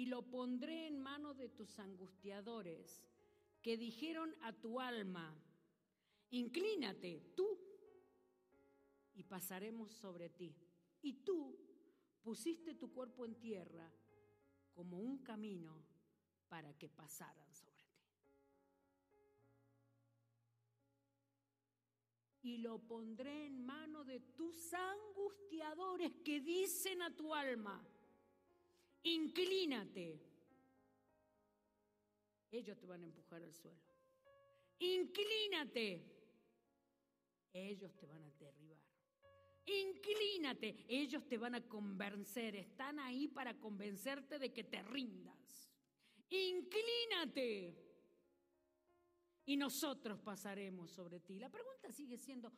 y 0.00 0.06
lo 0.06 0.22
pondré 0.22 0.86
en 0.86 0.98
mano 0.98 1.34
de 1.34 1.50
tus 1.50 1.78
angustiadores, 1.78 3.04
que 3.60 3.76
dijeron 3.76 4.34
a 4.40 4.50
tu 4.50 4.80
alma, 4.80 5.38
inclínate 6.30 7.20
tú, 7.36 7.46
y 9.12 9.24
pasaremos 9.24 9.92
sobre 9.92 10.30
ti. 10.30 10.56
Y 11.02 11.22
tú 11.22 11.54
pusiste 12.22 12.74
tu 12.74 12.90
cuerpo 12.94 13.26
en 13.26 13.34
tierra 13.34 13.92
como 14.72 14.96
un 14.96 15.18
camino 15.18 15.84
para 16.48 16.72
que 16.78 16.88
pasaran 16.88 17.52
sobre 17.52 17.84
ti. 17.84 18.08
Y 22.40 22.56
lo 22.56 22.78
pondré 22.78 23.44
en 23.48 23.66
mano 23.66 24.02
de 24.04 24.20
tus 24.20 24.72
angustiadores 24.72 26.10
que 26.24 26.40
dicen 26.40 27.02
a 27.02 27.14
tu 27.14 27.34
alma, 27.34 27.86
inclínate. 29.02 30.20
Ellos 32.50 32.78
te 32.78 32.86
van 32.86 33.02
a 33.02 33.06
empujar 33.06 33.42
al 33.42 33.52
suelo. 33.52 33.80
Inclínate. 34.80 36.04
Ellos 37.52 37.96
te 37.96 38.06
van 38.06 38.24
a 38.24 38.30
derribar. 38.30 38.78
Inclínate. 39.66 40.84
Ellos 40.88 41.26
te 41.28 41.38
van 41.38 41.54
a 41.54 41.68
convencer. 41.68 42.56
Están 42.56 42.98
ahí 42.98 43.28
para 43.28 43.58
convencerte 43.58 44.38
de 44.38 44.52
que 44.52 44.64
te 44.64 44.82
rindas. 44.82 45.70
Inclínate. 46.30 47.90
Y 49.46 49.56
nosotros 49.56 50.18
pasaremos 50.20 50.90
sobre 50.90 51.20
ti. 51.20 51.38
La 51.38 51.50
pregunta 51.50 51.90
sigue 51.92 52.16
siendo, 52.16 52.52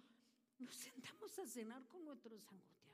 ¿nos 0.59 0.75
sentamos 0.75 1.39
a 1.39 1.47
cenar 1.47 1.87
con 1.89 2.05
nuestros 2.05 2.47
angustiadores? 2.49 2.92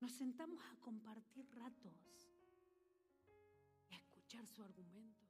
Nos 0.00 0.12
sentamos 0.12 0.62
a 0.66 0.76
compartir 0.80 1.48
ratos, 1.54 1.94
a 3.90 3.96
escuchar 3.96 4.46
su 4.46 4.62
argumento. 4.62 5.26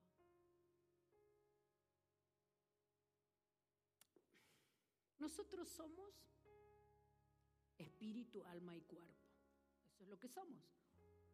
Nosotros 5.19 5.69
somos 5.69 6.13
espíritu, 7.79 8.45
alma 8.45 8.77
y 8.77 8.83
cuerpo. 8.83 9.27
Eso 9.89 10.05
es 10.05 10.09
lo 10.09 10.19
que 10.19 10.29
somos. 10.29 10.63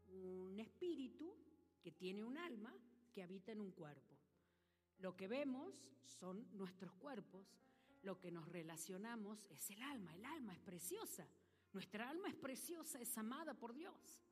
Un 0.08 0.58
espíritu 0.60 1.34
que 1.82 1.92
tiene 1.92 2.24
un 2.24 2.36
alma 2.36 2.74
que 3.12 3.22
habita 3.22 3.52
en 3.52 3.60
un 3.60 3.72
cuerpo. 3.72 4.16
Lo 4.98 5.16
que 5.16 5.26
vemos 5.26 5.74
son 6.04 6.46
nuestros 6.56 6.92
cuerpos, 6.94 7.46
lo 8.02 8.18
que 8.20 8.30
nos 8.30 8.48
relacionamos 8.48 9.44
es 9.50 9.70
el 9.70 9.82
alma. 9.82 10.14
El 10.14 10.24
alma 10.24 10.52
es 10.52 10.60
preciosa. 10.60 11.26
Nuestra 11.72 12.08
alma 12.08 12.28
es 12.28 12.34
preciosa, 12.34 13.00
es 13.00 13.16
amada 13.16 13.54
por 13.54 13.72
Dios. 13.72 14.22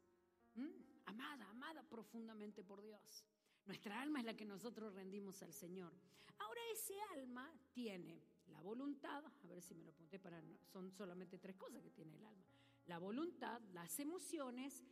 Amada, 1.07 1.49
amada 1.51 1.83
profundamente 1.83 2.63
por 2.63 2.83
Dios. 2.83 3.25
Nuestra 3.67 4.01
alma 4.01 4.21
es 4.21 4.27
la 4.27 4.37
que 4.37 4.45
nosotros 4.45 4.95
rendimos 4.95 5.43
al 5.43 5.53
Señor. 5.53 5.93
Ahora 6.39 6.61
ese 6.73 6.95
alma 7.15 7.51
tiene 7.73 8.23
la 8.49 8.61
voluntad, 8.61 9.25
a 9.25 9.47
ver 9.47 9.63
si 9.63 9.75
me 9.75 9.85
lo 9.85 9.91
apunté 9.91 10.19
para, 10.19 10.43
son 10.73 10.91
solamente 10.91 11.39
tres 11.39 11.57
cosas 11.57 11.83
que 11.83 11.91
tiene 11.91 12.17
el 12.17 12.27
alma. 12.27 12.45
La 12.87 12.99
voluntad, 12.99 13.61
las 13.73 13.99
emociones 14.01 14.85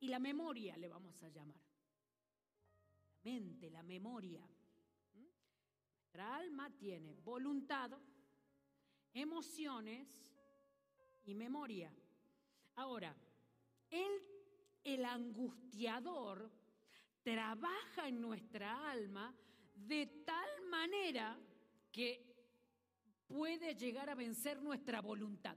y 0.00 0.08
la 0.08 0.18
memoria, 0.18 0.76
le 0.76 0.88
vamos 0.88 1.22
a 1.22 1.28
llamar. 1.28 1.60
La 3.12 3.30
mente, 3.30 3.70
la 3.70 3.82
memoria. 3.82 4.46
Nuestra 5.14 6.36
alma 6.36 6.70
tiene 6.70 7.14
voluntad, 7.20 7.92
emociones 9.14 10.35
y 11.26 11.34
memoria. 11.34 11.92
Ahora, 12.76 13.14
el, 13.90 14.22
el 14.84 15.04
angustiador 15.04 16.50
trabaja 17.22 18.08
en 18.08 18.20
nuestra 18.20 18.90
alma 18.90 19.34
de 19.74 20.06
tal 20.24 20.48
manera 20.68 21.38
que 21.92 22.24
puede 23.26 23.74
llegar 23.74 24.08
a 24.08 24.14
vencer 24.14 24.62
nuestra 24.62 25.00
voluntad. 25.00 25.56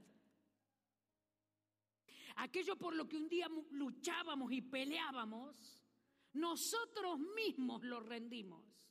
Aquello 2.36 2.76
por 2.76 2.94
lo 2.94 3.08
que 3.08 3.16
un 3.16 3.28
día 3.28 3.48
luchábamos 3.70 4.50
y 4.52 4.62
peleábamos, 4.62 5.84
nosotros 6.32 7.18
mismos 7.36 7.82
lo 7.82 8.00
rendimos. 8.00 8.89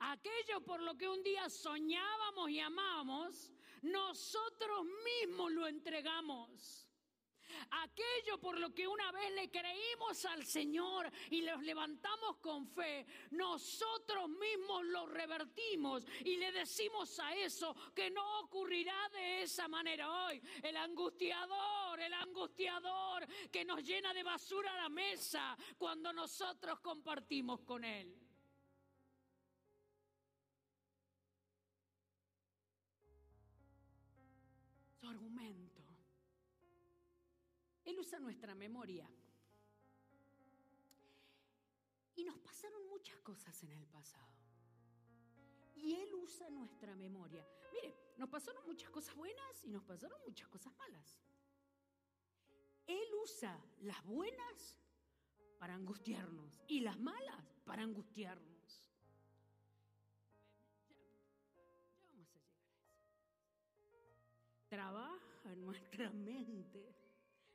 Aquello 0.00 0.60
por 0.64 0.80
lo 0.80 0.96
que 0.96 1.08
un 1.08 1.22
día 1.22 1.48
soñábamos 1.48 2.50
y 2.50 2.60
amábamos, 2.60 3.52
nosotros 3.82 4.86
mismos 5.04 5.52
lo 5.52 5.66
entregamos. 5.66 6.88
Aquello 7.70 8.38
por 8.38 8.58
lo 8.58 8.74
que 8.74 8.86
una 8.86 9.12
vez 9.12 9.32
le 9.32 9.50
creímos 9.50 10.24
al 10.24 10.44
Señor 10.44 11.10
y 11.30 11.42
los 11.42 11.62
levantamos 11.62 12.36
con 12.38 12.66
fe, 12.66 13.06
nosotros 13.30 14.28
mismos 14.28 14.84
lo 14.86 15.06
revertimos 15.06 16.04
y 16.24 16.36
le 16.36 16.52
decimos 16.52 17.18
a 17.20 17.34
eso 17.34 17.74
que 17.94 18.10
no 18.10 18.40
ocurrirá 18.40 19.08
de 19.10 19.42
esa 19.42 19.68
manera 19.68 20.26
hoy. 20.26 20.42
El 20.62 20.76
angustiador, 20.76 22.00
el 22.00 22.14
angustiador 22.14 23.26
que 23.50 23.64
nos 23.64 23.82
llena 23.82 24.12
de 24.14 24.22
basura 24.22 24.74
la 24.76 24.88
mesa 24.88 25.56
cuando 25.78 26.12
nosotros 26.12 26.80
compartimos 26.80 27.60
con 27.60 27.84
Él. 27.84 28.31
Argumento 35.12 35.82
él 37.84 37.98
usa 37.98 38.18
nuestra 38.18 38.54
memoria. 38.54 39.08
Y 42.14 42.24
nos 42.24 42.38
pasaron 42.38 42.88
muchas 42.88 43.18
cosas 43.20 43.60
en 43.62 43.72
el 43.72 43.86
pasado. 43.86 44.32
Y 45.74 45.94
Él 45.94 46.14
usa 46.14 46.48
nuestra 46.50 46.94
memoria. 46.94 47.44
Mire, 47.72 47.94
nos 48.16 48.28
pasaron 48.28 48.64
muchas 48.66 48.90
cosas 48.90 49.16
buenas 49.16 49.64
y 49.64 49.70
nos 49.70 49.82
pasaron 49.82 50.20
muchas 50.26 50.48
cosas 50.48 50.72
malas. 50.76 51.20
Él 52.86 53.08
usa 53.22 53.58
las 53.80 54.04
buenas 54.04 54.76
para 55.58 55.74
angustiarnos 55.74 56.60
y 56.68 56.80
las 56.80 56.98
malas 57.00 57.60
para 57.64 57.82
angustiarnos. 57.82 58.51
Trabaja 64.72 65.54
nuestra 65.54 66.08
mente 66.30 66.96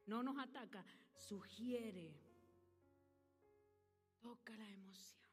no 0.06 0.22
nos 0.22 0.38
ataca, 0.38 0.86
sugiere, 1.16 2.14
toca 4.20 4.56
la 4.56 4.70
emoción. 4.70 5.28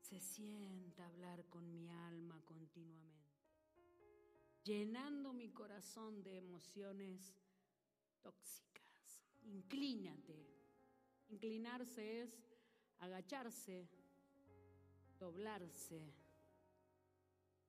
se 0.00 0.18
sienta 0.18 1.04
hablar 1.04 1.44
con 1.50 1.70
mi 1.70 1.90
alma 1.90 2.40
continuamente, 2.46 3.36
llenando 4.64 5.34
mi 5.34 5.50
corazón 5.50 6.22
de 6.22 6.38
emociones 6.38 7.34
tóxicas. 8.22 9.22
Inclínate. 9.42 10.48
Inclinarse 11.28 12.22
es 12.22 12.30
agacharse, 13.00 13.86
doblarse, 15.18 16.14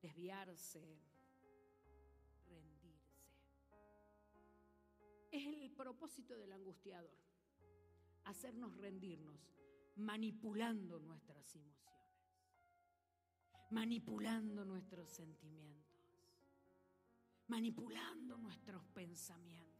desviarse, 0.02 1.09
Es 5.32 5.46
el 5.46 5.72
propósito 5.72 6.38
del 6.38 6.52
angustiador, 6.52 7.18
hacernos 8.26 8.76
rendirnos, 8.78 9.40
manipulando 9.96 11.00
nuestras 11.00 11.56
emociones, 11.56 12.14
manipulando 13.72 14.66
nuestros 14.66 15.10
sentimientos, 15.10 15.88
manipulando 17.48 18.38
nuestros 18.38 18.86
pensamientos 18.88 19.80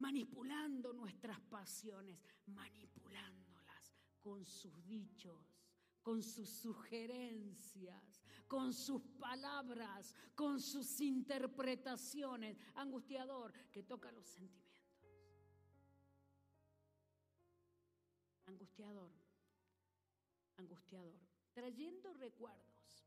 manipulando 0.00 0.92
nuestras 0.92 1.40
pasiones, 1.42 2.18
manipulándolas 2.46 3.94
con 4.20 4.44
sus 4.44 4.84
dichos, 4.86 5.54
con 6.02 6.22
sus 6.22 6.48
sugerencias, 6.48 8.20
con 8.50 8.72
sus 8.72 9.00
palabras, 9.20 10.12
con 10.34 10.58
sus 10.60 11.00
interpretaciones. 11.00 12.58
Angustiador 12.74 13.52
que 13.70 13.84
toca 13.84 14.10
los 14.10 14.26
sentimientos. 14.26 14.66
Angustiador, 18.46 19.12
angustiador, 20.56 21.14
trayendo 21.52 22.12
recuerdos, 22.14 23.06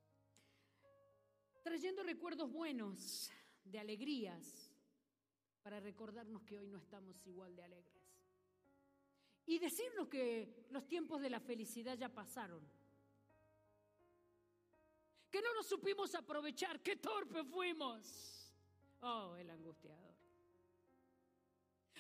trayendo 1.61 2.03
recuerdos 2.03 2.49
buenos, 2.49 3.29
de 3.65 3.79
alegrías, 3.79 4.71
para 5.61 5.81
recordarnos 5.81 6.43
que 6.43 6.57
hoy 6.57 6.67
no 6.67 6.77
estamos 6.77 7.27
igual 7.27 7.53
de 7.53 7.63
alegres. 7.63 8.01
Y 9.45 9.59
decirnos 9.59 10.07
que 10.07 10.67
los 10.69 10.87
tiempos 10.87 11.21
de 11.21 11.29
la 11.29 11.41
felicidad 11.41 11.97
ya 11.97 12.07
pasaron. 12.07 12.65
Que 15.33 15.41
no 15.41 15.51
nos 15.55 15.65
supimos 15.65 16.13
aprovechar, 16.13 16.79
qué 16.83 16.97
torpe 16.97 17.43
fuimos. 17.43 18.53
Oh, 19.01 19.35
el 19.35 19.49
angustiador. 19.49 20.13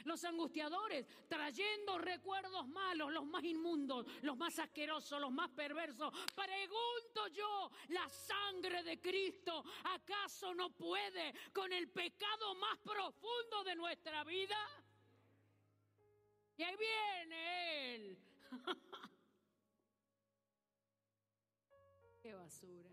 Los 0.03 0.23
angustiadores 0.23 1.07
trayendo 1.27 1.97
recuerdos 1.97 2.67
malos, 2.67 3.11
los 3.11 3.25
más 3.25 3.43
inmundos, 3.43 4.05
los 4.21 4.37
más 4.37 4.59
asquerosos, 4.59 5.19
los 5.19 5.31
más 5.31 5.49
perversos. 5.49 6.13
Pregunto 6.35 7.27
yo, 7.29 7.71
¿la 7.87 8.07
sangre 8.07 8.83
de 8.83 9.01
Cristo 9.01 9.63
acaso 9.85 10.53
no 10.53 10.69
puede 10.69 11.33
con 11.51 11.73
el 11.73 11.89
pecado 11.89 12.53
más 12.53 12.77
profundo 12.77 13.63
de 13.65 13.75
nuestra 13.75 14.23
vida? 14.23 14.59
Y 16.55 16.61
ahí 16.61 16.75
viene 16.77 17.95
Él. 17.95 18.15
Qué 22.21 22.35
basura. 22.35 22.92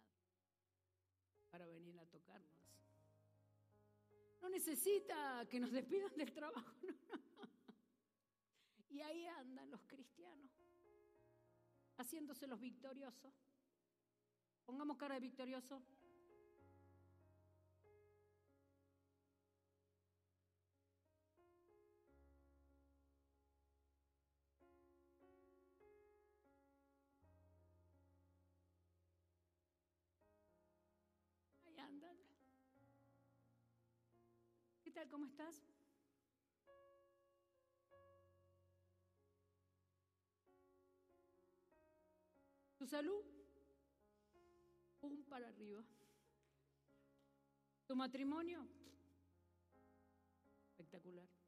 para 1.51 1.67
venir 1.67 1.99
a 1.99 2.05
tocarnos. 2.05 2.49
No 4.41 4.49
necesita 4.49 5.47
que 5.49 5.59
nos 5.59 5.71
despidan 5.71 6.15
del 6.15 6.31
trabajo. 6.33 6.75
Y 8.89 9.01
ahí 9.01 9.25
andan 9.25 9.69
los 9.69 9.81
cristianos, 9.83 10.51
haciéndose 11.97 12.45
los 12.47 12.59
victoriosos. 12.59 13.33
Pongamos 14.65 14.97
cara 14.97 15.15
de 15.15 15.21
victorioso. 15.21 15.81
¿Cómo 35.11 35.25
estás? 35.25 35.61
¿Tu 42.77 42.87
salud? 42.87 43.25
Un 45.01 45.25
para 45.25 45.49
arriba. 45.49 45.83
¿Tu 47.87 47.93
matrimonio? 47.93 48.65
Espectacular. 50.69 51.40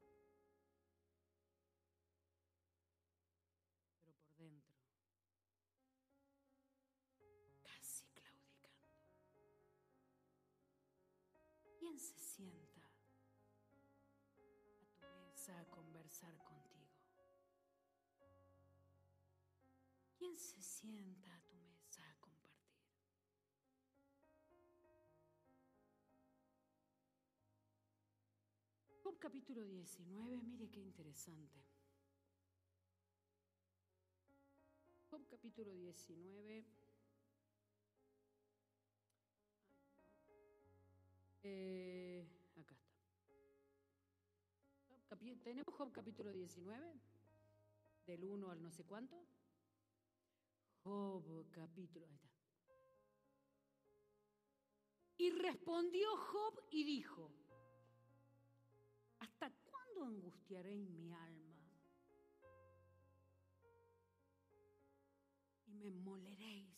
A 15.60 15.66
conversar 15.70 16.36
contigo? 16.44 16.90
¿Quién 20.18 20.38
se 20.38 20.62
sienta 20.62 21.36
a 21.36 21.42
tu 21.42 21.56
mesa 21.58 22.10
a 22.10 22.16
compartir? 22.20 22.44
Job 29.04 29.20
capítulo 29.20 29.66
19, 29.66 30.42
mire 30.44 30.70
qué 30.70 30.80
interesante. 30.80 31.60
Job 35.10 35.28
capítulo 35.28 35.74
19. 35.76 36.66
Eh. 41.44 42.43
¿Tenemos 45.16 45.76
Job 45.76 45.92
capítulo 45.92 46.32
19? 46.32 47.00
Del 48.08 48.26
1 48.26 48.50
al 48.50 48.64
no 48.64 48.72
sé 48.72 48.84
cuánto. 48.84 49.16
Job 50.84 51.52
capítulo. 51.52 52.08
Ahí 52.08 52.16
está. 52.16 52.34
Y 55.18 55.30
respondió 55.30 56.18
Job 56.18 56.64
y 56.72 56.84
dijo, 56.84 57.32
¿hasta 59.20 59.52
cuándo 59.52 60.06
angustiaréis 60.06 60.90
mi 60.90 61.14
alma? 61.14 61.62
Y 65.68 65.74
me 65.76 65.92
moleréis 65.92 66.73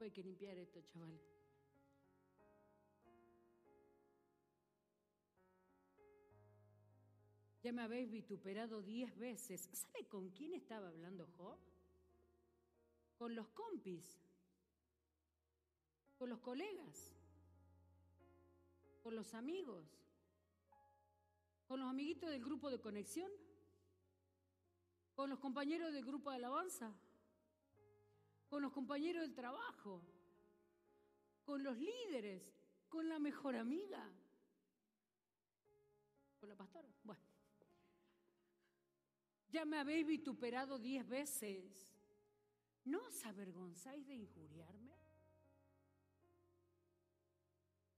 Hay 0.00 0.10
que 0.12 0.22
limpiar 0.22 0.56
esto, 0.58 0.80
chaval. 0.82 1.20
Ya 7.62 7.72
me 7.72 7.82
habéis 7.82 8.10
vituperado 8.10 8.80
diez 8.82 9.16
veces. 9.18 9.68
¿Sabe 9.72 10.06
con 10.06 10.30
quién 10.30 10.54
estaba 10.54 10.88
hablando 10.88 11.26
Job? 11.36 11.58
Con 13.16 13.34
los 13.34 13.48
compis, 13.48 14.22
con 16.16 16.30
los 16.30 16.38
colegas, 16.38 17.12
con 19.02 19.16
los 19.16 19.34
amigos, 19.34 19.84
con 21.66 21.80
los 21.80 21.88
amiguitos 21.90 22.30
del 22.30 22.44
grupo 22.44 22.70
de 22.70 22.80
conexión, 22.80 23.30
con 25.16 25.28
los 25.28 25.40
compañeros 25.40 25.92
del 25.92 26.04
grupo 26.04 26.30
de 26.30 26.36
alabanza, 26.36 26.94
con 28.48 28.62
los 28.62 28.72
compañeros 28.72 29.22
del 29.22 29.34
trabajo, 29.34 30.02
con 31.44 31.62
los 31.62 31.78
líderes, 31.78 32.52
con 32.88 33.08
la 33.08 33.18
mejor 33.18 33.56
amiga, 33.56 34.10
con 36.40 36.48
la 36.48 36.56
pastora. 36.56 36.88
Bueno, 37.02 37.22
ya 39.50 39.64
me 39.64 39.78
habéis 39.78 40.06
vituperado 40.06 40.78
diez 40.78 41.06
veces. 41.06 41.94
¿No 42.84 43.04
os 43.04 43.26
avergonzáis 43.26 44.06
de 44.06 44.14
injuriarme? 44.14 44.96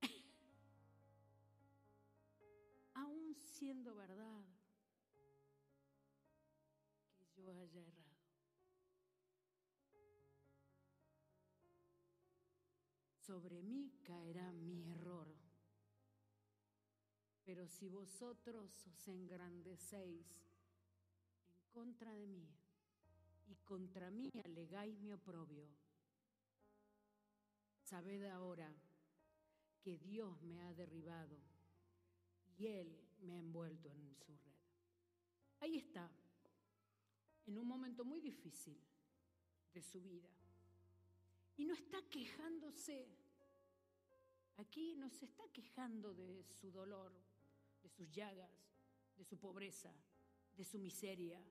Aún 2.94 3.36
siendo 3.36 3.94
verdad 3.94 4.49
Sobre 13.31 13.62
mí 13.62 13.93
caerá 14.03 14.51
mi 14.51 14.83
error. 14.90 15.33
Pero 17.45 17.69
si 17.69 17.88
vosotros 17.88 18.85
os 18.88 19.07
engrandecéis 19.07 20.27
en 21.49 21.71
contra 21.71 22.12
de 22.12 22.27
mí, 22.27 22.51
y 23.47 23.55
contra 23.59 24.11
mí 24.11 24.33
alegáis 24.45 24.99
mi 24.99 25.12
oprobio. 25.12 25.69
Sabed 27.85 28.25
ahora 28.25 28.75
que 29.81 29.97
Dios 29.97 30.43
me 30.43 30.61
ha 30.62 30.75
derribado 30.75 31.38
y 32.59 32.66
Él 32.66 33.01
me 33.21 33.35
ha 33.35 33.38
envuelto 33.38 33.95
en 33.95 34.12
su 34.16 34.37
red. 34.37 34.59
Ahí 35.61 35.77
está, 35.77 36.11
en 37.47 37.59
un 37.59 37.69
momento 37.69 38.05
muy 38.05 38.21
difícil 38.21 38.77
de 39.73 39.83
su 39.83 40.03
vida. 40.03 40.29
Y 41.57 41.64
no 41.64 41.75
está 41.75 42.03
quejándose. 42.09 43.19
Aquí 44.61 44.94
no 44.94 45.09
se 45.09 45.25
está 45.25 45.49
quejando 45.49 46.12
de 46.12 46.44
su 46.44 46.70
dolor, 46.70 47.11
de 47.83 47.88
sus 47.88 48.11
llagas, 48.11 48.51
de 49.16 49.25
su 49.25 49.38
pobreza, 49.38 49.90
de 50.55 50.64
su 50.64 50.79
miseria, 50.79 51.42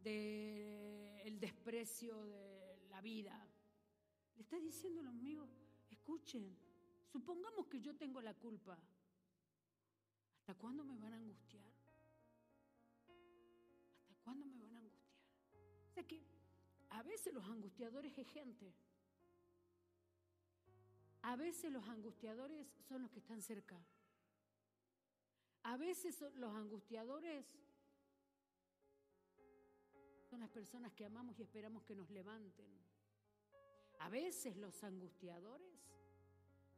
del 0.00 1.38
desprecio 1.38 2.20
de 2.24 2.88
la 2.90 3.00
vida. 3.00 3.48
Le 4.34 4.42
está 4.42 4.58
diciendo 4.58 4.98
a 5.00 5.04
los 5.04 5.14
amigos, 5.14 5.48
escuchen, 5.88 6.58
supongamos 7.06 7.68
que 7.68 7.80
yo 7.80 7.94
tengo 7.94 8.20
la 8.20 8.34
culpa. 8.34 8.76
¿Hasta 10.40 10.56
cuándo 10.56 10.82
me 10.82 10.98
van 10.98 11.12
a 11.12 11.16
angustiar? 11.16 11.64
¿Hasta 14.00 14.14
cuándo 14.24 14.46
me 14.46 14.58
van 14.58 14.74
a 14.74 14.78
angustiar? 14.80 15.22
O 15.86 15.90
sea 15.92 16.02
que 16.08 16.24
a 16.90 17.04
veces 17.04 17.32
los 17.32 17.44
angustiadores 17.44 18.18
es 18.18 18.26
gente. 18.26 18.74
A 21.22 21.36
veces 21.36 21.72
los 21.72 21.86
angustiadores 21.88 22.66
son 22.88 23.02
los 23.02 23.10
que 23.10 23.18
están 23.18 23.42
cerca. 23.42 23.76
A 25.64 25.76
veces 25.76 26.20
los 26.36 26.54
angustiadores 26.54 27.44
son 30.30 30.40
las 30.40 30.50
personas 30.50 30.92
que 30.92 31.04
amamos 31.04 31.38
y 31.38 31.42
esperamos 31.42 31.82
que 31.84 31.94
nos 31.94 32.08
levanten. 32.10 32.66
A 33.98 34.08
veces 34.08 34.56
los 34.56 34.82
angustiadores 34.84 35.78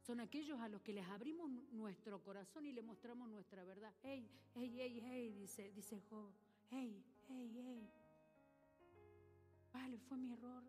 son 0.01 0.19
aquellos 0.19 0.59
a 0.59 0.67
los 0.67 0.81
que 0.81 0.93
les 0.93 1.07
abrimos 1.07 1.49
nuestro 1.71 2.21
corazón 2.23 2.65
y 2.65 2.73
le 2.73 2.81
mostramos 2.81 3.29
nuestra 3.29 3.63
verdad. 3.63 3.93
Hey, 4.01 4.27
hey, 4.55 4.73
hey, 4.75 5.01
hey, 5.03 5.33
dice, 5.33 5.71
dice. 5.71 6.01
Hey, 6.69 7.03
hey, 7.27 7.51
hey. 7.53 7.89
Vale, 9.71 9.99
fue 9.99 10.17
mi 10.17 10.31
error. 10.31 10.63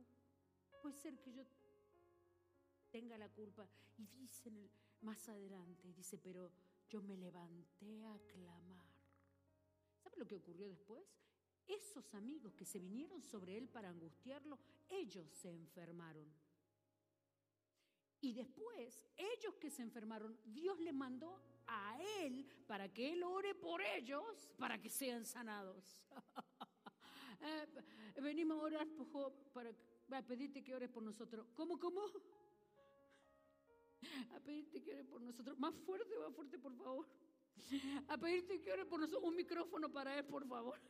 Puede 0.83 0.95
ser 0.97 1.19
que 1.19 1.33
yo 1.33 1.45
tenga 2.93 3.19
la 3.19 3.29
culpa. 3.29 3.67
Y 3.97 4.07
dice 4.07 4.71
más 5.01 5.29
adelante, 5.29 5.93
dice, 5.93 6.19
pero 6.19 6.53
yo 6.89 7.03
me 7.03 7.17
levanté 7.17 8.07
a 8.07 8.19
clamar. 8.29 8.87
¿Sabe 9.97 10.17
lo 10.19 10.27
que 10.27 10.37
ocurrió 10.37 10.69
después? 10.69 11.03
Esos 11.67 12.15
amigos 12.15 12.55
que 12.55 12.65
se 12.65 12.79
vinieron 12.79 13.23
sobre 13.23 13.57
él 13.57 13.69
para 13.69 13.89
angustiarlo, 13.89 14.59
ellos 14.89 15.29
se 15.31 15.51
enfermaron. 15.51 16.31
Y 18.21 18.33
después, 18.35 19.09
ellos 19.17 19.57
que 19.57 19.71
se 19.71 19.83
enfermaron, 19.83 20.39
Dios 20.45 20.79
le 20.79 20.93
mandó 20.93 21.41
a 21.67 21.99
él 22.21 22.47
para 22.69 22.93
que 22.93 23.13
él 23.13 23.23
ore 23.25 23.55
por 23.55 23.81
ellos, 23.81 24.49
para 24.59 24.81
que 24.81 24.89
sean 24.89 25.25
sanados. 25.27 26.05
Eh, 27.45 27.67
venimos 28.23 28.57
a 28.57 28.63
orar 28.63 28.87
para, 29.53 29.75
a 30.17 30.23
pedirte 30.23 30.63
que 30.63 30.77
ores 30.77 30.89
por 30.89 31.03
nosotros. 31.03 31.45
¿Cómo, 31.57 31.77
cómo? 31.77 32.03
A 34.35 34.41
pedirte 34.41 34.83
que 34.83 34.93
ores 34.93 35.07
por 35.07 35.21
nosotros. 35.21 35.59
Más 35.59 35.75
fuerte, 35.75 36.19
más 36.19 36.35
fuerte, 36.35 36.59
por 36.59 36.75
favor. 36.75 37.07
A 38.09 38.19
pedirte 38.19 38.61
que 38.61 38.73
ores 38.73 38.87
por 38.87 39.01
nosotros. 39.01 39.25
Un 39.25 39.37
micrófono 39.37 39.91
para 39.91 40.19
él, 40.19 40.25
por 40.25 40.47
favor. 40.47 40.81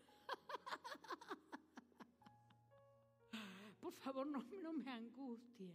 Por 3.81 3.95
favor, 3.95 4.27
no, 4.27 4.45
no 4.63 4.73
me 4.73 4.89
angustie. 4.91 5.75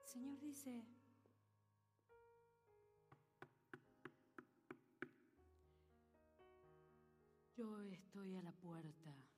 el 0.00 0.06
Señor 0.06 0.40
dice, 0.40 0.84
yo 7.54 7.80
estoy 7.82 8.36
a 8.36 8.42
la 8.42 8.52
puerta. 8.52 9.29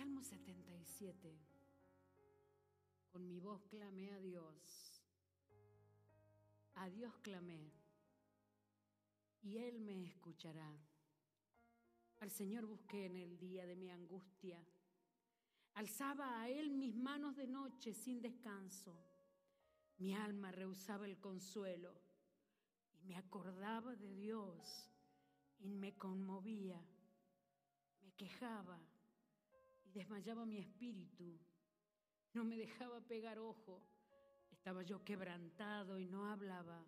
Salmo 0.00 0.22
77. 0.22 1.38
Con 3.12 3.28
mi 3.28 3.38
voz 3.38 3.62
clamé 3.68 4.10
a 4.10 4.18
Dios. 4.18 5.02
A 6.76 6.88
Dios 6.88 7.14
clamé. 7.18 7.70
Y 9.42 9.58
Él 9.58 9.78
me 9.82 10.06
escuchará. 10.06 10.72
Al 12.20 12.30
Señor 12.30 12.64
busqué 12.64 13.04
en 13.04 13.16
el 13.16 13.36
día 13.36 13.66
de 13.66 13.76
mi 13.76 13.90
angustia. 13.90 14.66
Alzaba 15.74 16.40
a 16.40 16.48
Él 16.48 16.70
mis 16.70 16.96
manos 16.96 17.36
de 17.36 17.46
noche 17.46 17.92
sin 17.92 18.22
descanso. 18.22 18.96
Mi 19.98 20.14
alma 20.14 20.50
rehusaba 20.50 21.04
el 21.04 21.18
consuelo 21.18 21.92
y 22.94 23.02
me 23.02 23.18
acordaba 23.18 23.94
de 23.96 24.14
Dios 24.14 24.90
y 25.58 25.68
me 25.68 25.92
conmovía, 25.98 26.82
me 28.00 28.12
quejaba 28.12 28.80
desmayaba 29.92 30.44
mi 30.46 30.58
espíritu 30.58 31.38
no 32.32 32.44
me 32.44 32.56
dejaba 32.56 33.00
pegar 33.00 33.38
ojo. 33.38 33.82
Estaba 34.50 34.82
yo 34.82 35.02
quebrantado 35.04 35.98
y 35.98 36.06
no 36.06 36.26
hablaba. 36.26 36.84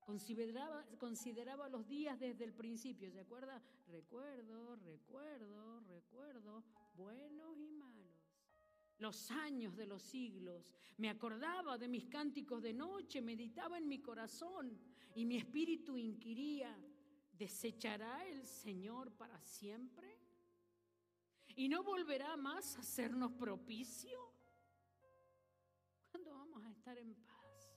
Consideraba, 0.00 0.84
consideraba 0.98 1.68
los 1.68 1.86
días 1.86 2.18
desde 2.18 2.44
el 2.44 2.52
principio, 2.52 3.10
¿se 3.10 3.20
acuerda? 3.20 3.62
Recuerdo, 3.88 4.76
recuerdo, 4.76 5.80
recuerdo, 5.80 6.64
buenos 6.94 7.58
y 7.58 7.70
malos. 7.70 8.12
Los 8.98 9.30
años 9.30 9.76
de 9.76 9.86
los 9.86 10.02
siglos. 10.02 10.70
Me 10.98 11.10
acordaba 11.10 11.76
de 11.78 11.88
mis 11.88 12.06
cánticos 12.06 12.62
de 12.62 12.72
noche, 12.72 13.20
meditaba 13.20 13.78
en 13.78 13.88
mi 13.88 14.00
corazón 14.00 14.78
y 15.14 15.24
mi 15.24 15.36
espíritu 15.38 15.96
inquiría, 15.96 16.78
¿desechará 17.32 18.26
el 18.28 18.46
Señor 18.46 19.10
para 19.12 19.40
siempre? 19.42 20.23
¿Y 21.56 21.68
no 21.68 21.82
volverá 21.82 22.36
más 22.36 22.76
a 22.76 22.80
hacernos 22.80 23.32
propicio? 23.32 24.34
estar 26.84 26.98
en 26.98 27.14
paz? 27.14 27.72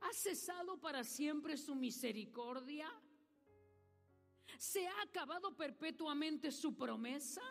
¿Ha 0.00 0.12
cesado 0.12 0.78
para 0.80 1.02
siempre 1.02 1.56
su 1.56 1.74
misericordia? 1.74 2.88
¿Se 4.56 4.86
ha 4.86 5.02
acabado 5.02 5.56
perpetuamente 5.56 6.52
su 6.52 6.76
promesa? 6.76 7.42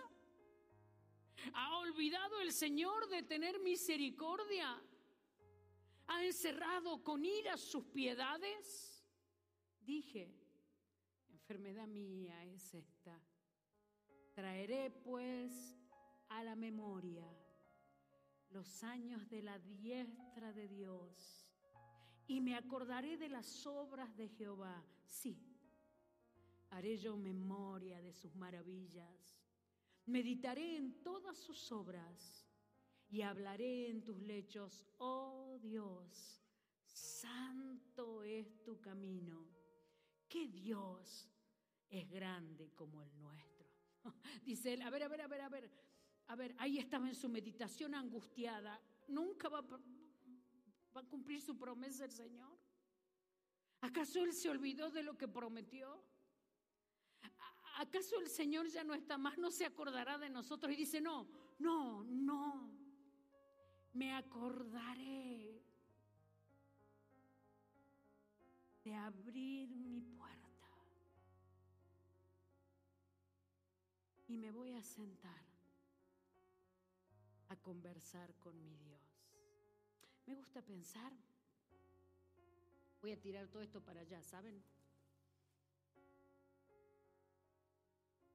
¿Ha 1.54 1.78
olvidado 1.80 2.40
el 2.40 2.54
Señor 2.54 3.10
de 3.10 3.24
tener 3.24 3.60
misericordia? 3.60 4.82
¿Ha 6.08 6.26
encerrado 6.26 7.04
con 7.04 7.26
ira 7.26 7.58
sus 7.58 7.84
piedades? 7.86 9.06
Dije, 9.82 10.34
enfermedad 11.30 11.88
mía 11.88 12.46
es 12.46 12.74
esta. 12.74 13.22
Traeré 14.38 14.92
pues 14.92 15.76
a 16.30 16.44
la 16.44 16.56
memoria 16.56 17.28
los 18.52 18.84
años 18.84 19.28
de 19.30 19.42
la 19.42 19.58
diestra 19.58 20.54
de 20.54 20.68
Dios 20.68 21.50
y 22.28 22.40
me 22.40 22.56
acordaré 22.56 23.18
de 23.18 23.30
las 23.30 23.66
obras 23.66 24.16
de 24.16 24.30
Jehová. 24.30 24.86
Sí, 25.08 25.44
haré 26.70 27.00
yo 27.00 27.18
memoria 27.18 28.00
de 28.00 28.14
sus 28.14 28.36
maravillas. 28.36 29.42
Meditaré 30.06 30.76
en 30.76 31.02
todas 31.02 31.36
sus 31.40 31.72
obras 31.72 32.48
y 33.10 33.24
hablaré 33.24 33.90
en 33.90 34.04
tus 34.04 34.20
lechos, 34.20 34.86
oh 35.00 35.58
Dios, 35.60 36.44
santo 36.86 38.22
es 38.22 38.62
tu 38.62 38.80
camino. 38.80 39.48
Que 40.30 40.48
Dios 40.48 41.28
es 41.90 42.08
grande 42.08 42.70
como 42.76 43.02
el 43.02 43.18
nuestro. 43.18 43.57
Dice 44.46 44.74
él, 44.74 44.82
a 44.82 44.90
ver, 44.90 45.04
a 45.04 45.08
ver, 45.08 45.22
a 45.22 45.28
ver, 45.28 45.42
a 45.42 45.50
ver, 45.50 45.72
a 46.28 46.36
ver, 46.36 46.56
ahí 46.58 46.78
estaba 46.78 47.08
en 47.08 47.16
su 47.16 47.30
meditación 47.30 47.96
angustiada. 47.96 48.82
Nunca 49.08 49.50
va, 49.50 49.62
va 49.62 51.02
a 51.02 51.04
cumplir 51.04 51.42
su 51.42 51.58
promesa 51.58 52.06
el 52.06 52.12
Señor. 52.12 52.58
¿Acaso 53.82 54.24
Él 54.24 54.34
se 54.34 54.50
olvidó 54.50 54.90
de 54.90 55.04
lo 55.04 55.18
que 55.18 55.28
prometió? 55.28 56.04
¿Acaso 57.78 58.20
el 58.20 58.28
Señor 58.28 58.68
ya 58.68 58.84
no 58.84 58.96
está 58.96 59.18
más? 59.20 59.38
¿No 59.38 59.52
se 59.52 59.66
acordará 59.66 60.18
de 60.18 60.30
nosotros? 60.30 60.72
Y 60.74 60.76
dice, 60.76 61.00
no, 61.00 61.28
no, 61.60 62.04
no, 62.04 62.72
me 63.94 64.14
acordaré 64.14 65.64
de 68.84 68.96
abrir 68.96 69.70
mi 69.76 70.02
Y 74.28 74.38
me 74.38 74.52
voy 74.52 74.74
a 74.74 74.84
sentar 74.84 75.42
a 77.50 77.56
conversar 77.56 78.34
con 78.36 78.62
mi 78.62 78.76
Dios. 78.76 79.02
Me 80.26 80.36
gusta 80.36 80.62
pensar, 80.62 81.14
voy 83.02 83.12
a 83.12 83.22
tirar 83.22 83.48
todo 83.48 83.62
esto 83.62 83.82
para 83.82 84.02
allá, 84.02 84.22
¿saben? 84.22 84.62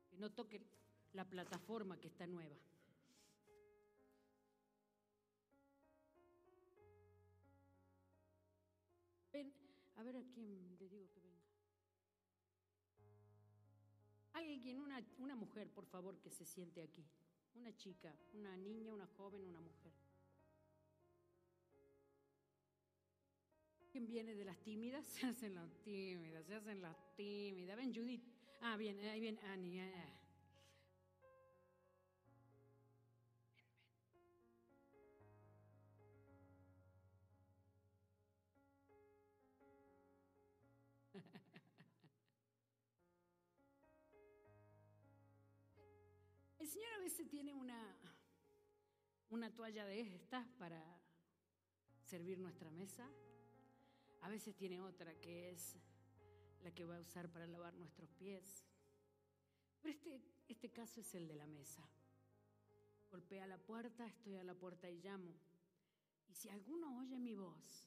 Que 0.09 0.17
no 0.17 0.33
toque 0.33 0.63
la 1.13 1.29
plataforma 1.29 2.01
que 2.01 2.09
está 2.09 2.27
nueva. 2.27 2.57
Ven, 9.31 9.53
a 9.97 10.03
ver 10.03 10.17
a 10.17 10.25
quién 10.25 10.77
le 10.79 10.89
digo 10.89 11.11
que 11.11 11.22
Alguien, 14.35 14.81
una, 14.81 15.03
una 15.19 15.37
mujer, 15.37 15.69
por 15.71 15.87
favor, 15.87 16.19
que 16.21 16.31
se 16.31 16.45
siente 16.45 16.83
aquí. 16.83 17.05
Una 17.55 17.75
chica, 17.77 18.15
una 18.33 18.57
niña, 18.57 18.93
una 18.93 19.07
joven, 19.07 19.45
una 19.45 19.61
mujer. 19.61 19.93
¿Quién 23.91 24.07
viene 24.07 24.35
de 24.35 24.45
las 24.47 24.59
tímidas? 24.63 25.05
Se 25.15 25.27
hacen 25.27 25.55
las 25.55 25.71
tímidas, 25.83 26.47
se 26.47 26.55
hacen 26.55 26.81
las 26.81 26.97
tímidas. 27.15 27.77
Ven, 27.77 27.95
Judith. 27.95 28.25
Ah, 28.63 28.77
bien, 28.77 28.99
ahí 29.01 29.21
viene 29.21 29.39
Annie. 29.43 29.83
Señor 46.73 46.95
a 46.95 47.01
veces 47.01 47.29
tiene 47.29 47.53
una, 47.53 47.95
una 49.29 49.55
toalla 49.55 49.85
de 49.85 50.01
estas 50.01 50.49
para 50.59 50.83
servir 52.07 52.39
nuestra 52.39 52.71
mesa. 52.71 53.07
A 54.23 54.31
veces 54.31 54.57
tiene 54.57 54.81
otra 54.81 55.15
que 55.21 55.51
es 55.51 55.77
la 56.63 56.71
que 56.71 56.87
va 56.87 56.97
a 56.97 57.01
usar 57.01 57.31
para 57.31 57.47
lavar 57.47 57.75
nuestros 57.75 58.09
pies. 58.13 58.65
Pero 59.83 59.93
este, 59.93 60.23
este 60.49 60.71
caso 60.71 61.03
es 61.03 61.15
el 61.15 61.29
de 61.29 61.35
la 61.35 61.47
mesa. 61.47 61.87
Golpea 63.11 63.47
la 63.47 63.59
puerta, 63.59 64.07
estoy 64.07 64.37
a 64.37 64.45
la 64.45 64.55
puerta 64.55 64.89
y 64.89 64.99
llamo. 65.03 65.35
Y 66.31 66.35
si 66.35 66.49
alguno 66.49 67.01
oye 67.01 67.19
mi 67.19 67.35
voz, 67.35 67.87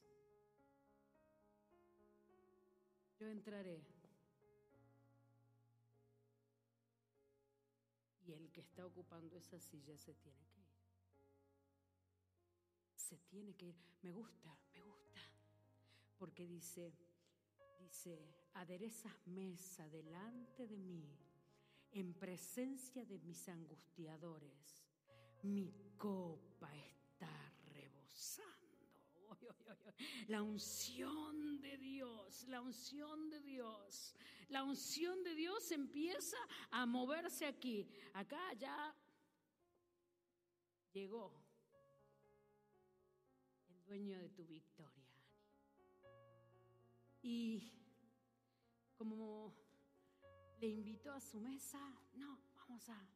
yo 3.18 3.30
entraré. 3.30 3.95
Y 8.26 8.34
el 8.34 8.52
que 8.52 8.62
está 8.62 8.86
ocupando 8.86 9.38
esa 9.38 9.60
silla 9.60 9.98
se 9.98 10.14
tiene 10.16 10.46
que 10.48 10.60
ir. 10.60 10.68
Se 12.96 13.18
tiene 13.20 13.56
que 13.56 13.68
ir. 13.68 13.76
Me 14.02 14.12
gusta, 14.12 14.58
me 14.74 14.82
gusta 14.82 15.06
porque 16.18 16.48
dice, 16.48 16.94
dice, 17.80 18.18
aderezas 18.54 19.14
mesa 19.28 19.88
delante 19.90 20.68
de 20.68 20.78
mí 20.78 21.08
en 21.92 22.14
presencia 22.14 23.06
de 23.06 23.20
mis 23.20 23.48
angustiadores. 23.48 24.86
Mi 25.44 25.72
copa 25.98 26.76
está. 26.76 27.05
La 30.28 30.42
unción 30.42 31.62
de 31.62 31.78
Dios, 31.78 32.48
la 32.48 32.62
unción 32.62 33.30
de 33.30 33.40
Dios, 33.42 34.16
la 34.50 34.64
unción 34.64 35.24
de 35.24 35.36
Dios 35.36 35.72
empieza 35.72 36.38
a 36.72 36.86
moverse 36.86 37.46
aquí. 37.46 37.88
Acá 38.14 38.54
ya 38.54 38.96
llegó 40.94 41.32
el 43.70 43.84
dueño 43.86 44.20
de 44.20 44.30
tu 44.30 44.46
victoria. 44.46 45.06
Y 47.22 47.72
como 48.96 49.54
le 50.60 50.68
invitó 50.68 51.12
a 51.12 51.20
su 51.20 51.40
mesa, 51.40 51.80
no, 52.14 52.40
vamos 52.56 52.88
a... 52.90 53.08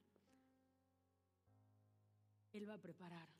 Él 2.51 2.67
va 2.67 2.73
a 2.73 2.81
preparar 2.81 3.38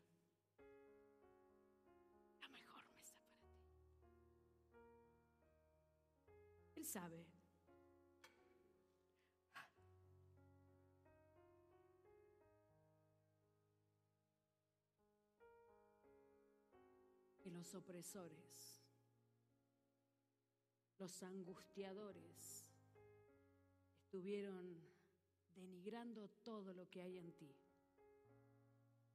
Él 6.80 6.86
sabe. 6.86 7.26
Que 17.38 17.50
los 17.50 17.74
opresores 17.74 18.80
los 20.98 21.22
angustiadores 21.22 22.66
estuvieron 23.98 24.78
denigrando 25.54 26.28
todo 26.42 26.72
lo 26.72 26.88
que 26.88 27.02
hay 27.02 27.18
en 27.18 27.32
ti 27.32 27.54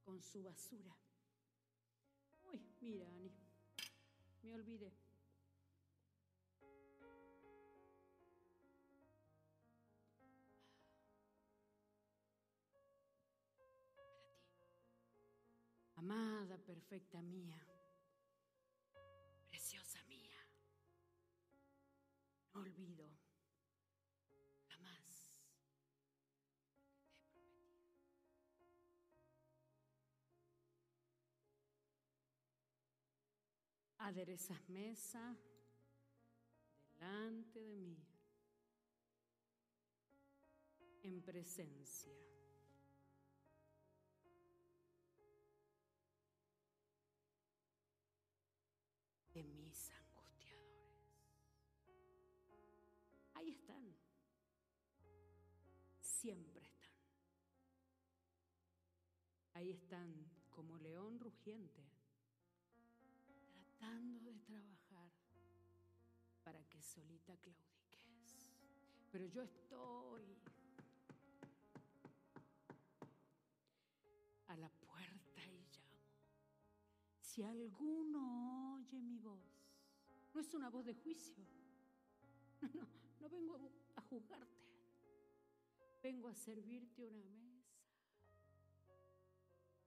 con 0.04 0.22
su 0.22 0.44
basura. 0.44 0.96
Uy, 2.44 2.62
mira, 2.82 3.08
Ani, 3.16 3.32
me 4.44 4.54
olvidé. 4.54 5.05
Amada, 16.06 16.56
perfecta 16.60 17.20
mía, 17.20 17.60
preciosa 19.48 20.04
mía 20.04 20.38
olvido 22.54 23.10
jamás. 24.68 25.42
Aderezas 33.98 34.70
mesa 34.70 35.36
delante 36.92 37.60
de 37.60 37.78
mí 37.78 37.98
en 41.02 41.24
presencia. 41.24 42.35
Siempre 56.26 56.60
están. 56.60 56.90
Ahí 59.54 59.70
están 59.70 60.12
como 60.50 60.76
león 60.80 61.20
rugiente, 61.20 61.84
tratando 63.54 64.20
de 64.22 64.34
trabajar 64.40 65.12
para 66.44 66.64
que 66.68 66.82
solita 66.82 67.38
claudiques. 67.38 68.50
Pero 69.12 69.28
yo 69.28 69.44
estoy 69.44 70.24
a 74.48 74.58
la 74.58 74.70
puerta 74.70 75.46
y 75.46 75.60
llamo. 75.78 76.02
Si 77.22 77.44
alguno 77.44 78.74
oye 78.78 79.00
mi 79.00 79.20
voz, 79.20 79.46
no 80.34 80.42
es 80.42 80.52
una 80.56 80.72
voz 80.72 80.86
de 80.86 80.96
juicio. 80.96 81.46
No, 82.64 82.70
no, 82.74 82.88
no 83.20 83.30
vengo 83.30 83.60
a 83.96 84.02
juzgarte. 84.02 84.65
Vengo 86.06 86.28
a 86.28 86.36
servirte 86.36 87.08
una 87.08 87.32
mesa 87.32 87.74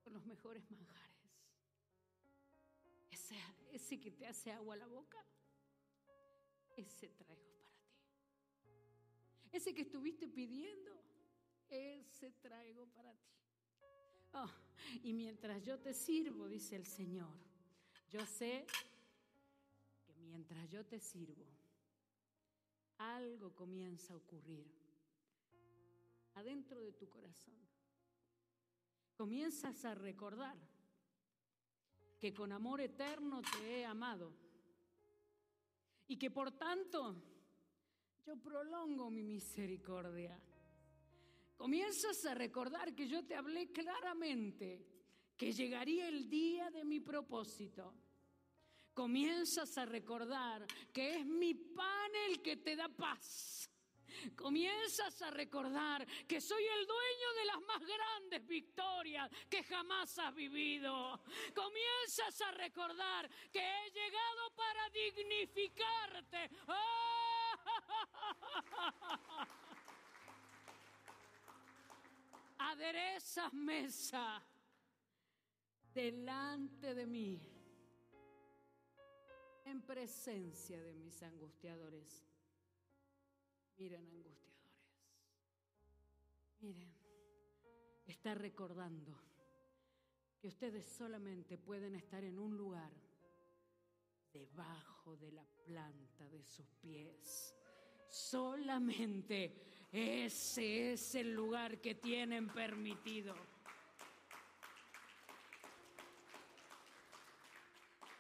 con 0.02 0.14
los 0.14 0.26
mejores 0.26 0.68
manjares. 0.68 1.16
Ese 3.70 4.00
que 4.00 4.10
te 4.10 4.26
hace 4.26 4.50
agua 4.50 4.74
a 4.74 4.78
la 4.78 4.88
boca, 4.88 5.24
ese 6.76 7.08
traigo 7.10 7.54
para 7.62 7.78
ti. 7.84 8.00
Ese 9.52 9.72
que 9.72 9.82
estuviste 9.82 10.26
pidiendo, 10.26 11.00
ese 11.68 12.32
traigo 12.32 12.88
para 12.88 13.12
ti. 13.12 13.36
Oh, 14.32 14.50
y 15.04 15.12
mientras 15.12 15.62
yo 15.62 15.78
te 15.78 15.94
sirvo, 15.94 16.48
dice 16.48 16.74
el 16.74 16.86
Señor, 16.86 17.38
yo 18.10 18.26
sé 18.26 18.66
que 20.04 20.16
mientras 20.16 20.68
yo 20.68 20.84
te 20.84 20.98
sirvo, 20.98 21.46
algo 22.96 23.54
comienza 23.54 24.14
a 24.14 24.16
ocurrir 24.16 24.87
adentro 26.38 26.80
de 26.80 26.92
tu 26.92 27.08
corazón. 27.08 27.56
Comienzas 29.16 29.84
a 29.84 29.94
recordar 29.94 30.56
que 32.18 32.32
con 32.32 32.52
amor 32.52 32.80
eterno 32.80 33.42
te 33.42 33.80
he 33.80 33.84
amado 33.84 34.32
y 36.06 36.16
que 36.16 36.30
por 36.30 36.52
tanto 36.52 37.16
yo 38.24 38.36
prolongo 38.36 39.10
mi 39.10 39.24
misericordia. 39.24 40.40
Comienzas 41.56 42.24
a 42.26 42.34
recordar 42.34 42.94
que 42.94 43.08
yo 43.08 43.26
te 43.26 43.34
hablé 43.34 43.72
claramente 43.72 44.86
que 45.36 45.52
llegaría 45.52 46.08
el 46.08 46.28
día 46.28 46.70
de 46.70 46.84
mi 46.84 47.00
propósito. 47.00 47.94
Comienzas 48.94 49.76
a 49.78 49.86
recordar 49.86 50.66
que 50.92 51.16
es 51.16 51.26
mi 51.26 51.54
pan 51.54 52.10
el 52.28 52.42
que 52.42 52.56
te 52.56 52.76
da 52.76 52.88
paz 52.88 53.68
comienzas 54.36 55.20
a 55.22 55.30
recordar 55.30 56.06
que 56.26 56.40
soy 56.40 56.64
el 56.64 56.86
dueño 56.86 57.32
de 57.36 57.44
las 57.44 57.60
más 57.62 57.80
grandes 57.80 58.46
victorias 58.46 59.30
que 59.48 59.62
jamás 59.64 60.18
has 60.18 60.34
vivido. 60.34 61.20
Comienzas 61.54 62.40
a 62.42 62.50
recordar 62.52 63.28
que 63.52 63.60
he 63.60 63.90
llegado 63.90 64.54
para 64.54 64.88
dignificarte. 64.90 66.50
Aderezas 72.58 73.52
mesa 73.52 74.42
delante 75.94 76.94
de 76.94 77.06
mí 77.06 77.40
en 79.64 79.82
presencia 79.82 80.82
de 80.82 80.94
mis 80.94 81.22
angustiadores. 81.22 82.27
Miren, 83.78 84.00
angustiadores. 84.00 84.38
Miren, 86.60 86.92
está 88.06 88.34
recordando 88.34 89.16
que 90.40 90.48
ustedes 90.48 90.84
solamente 90.86 91.56
pueden 91.56 91.94
estar 91.94 92.24
en 92.24 92.40
un 92.40 92.56
lugar 92.56 92.90
debajo 94.32 95.16
de 95.16 95.30
la 95.30 95.44
planta 95.64 96.28
de 96.28 96.42
sus 96.44 96.66
pies. 96.80 97.54
Solamente 98.08 99.86
ese 99.92 100.92
es 100.92 101.14
el 101.14 101.32
lugar 101.32 101.80
que 101.80 101.94
tienen 101.94 102.48
permitido. 102.48 103.34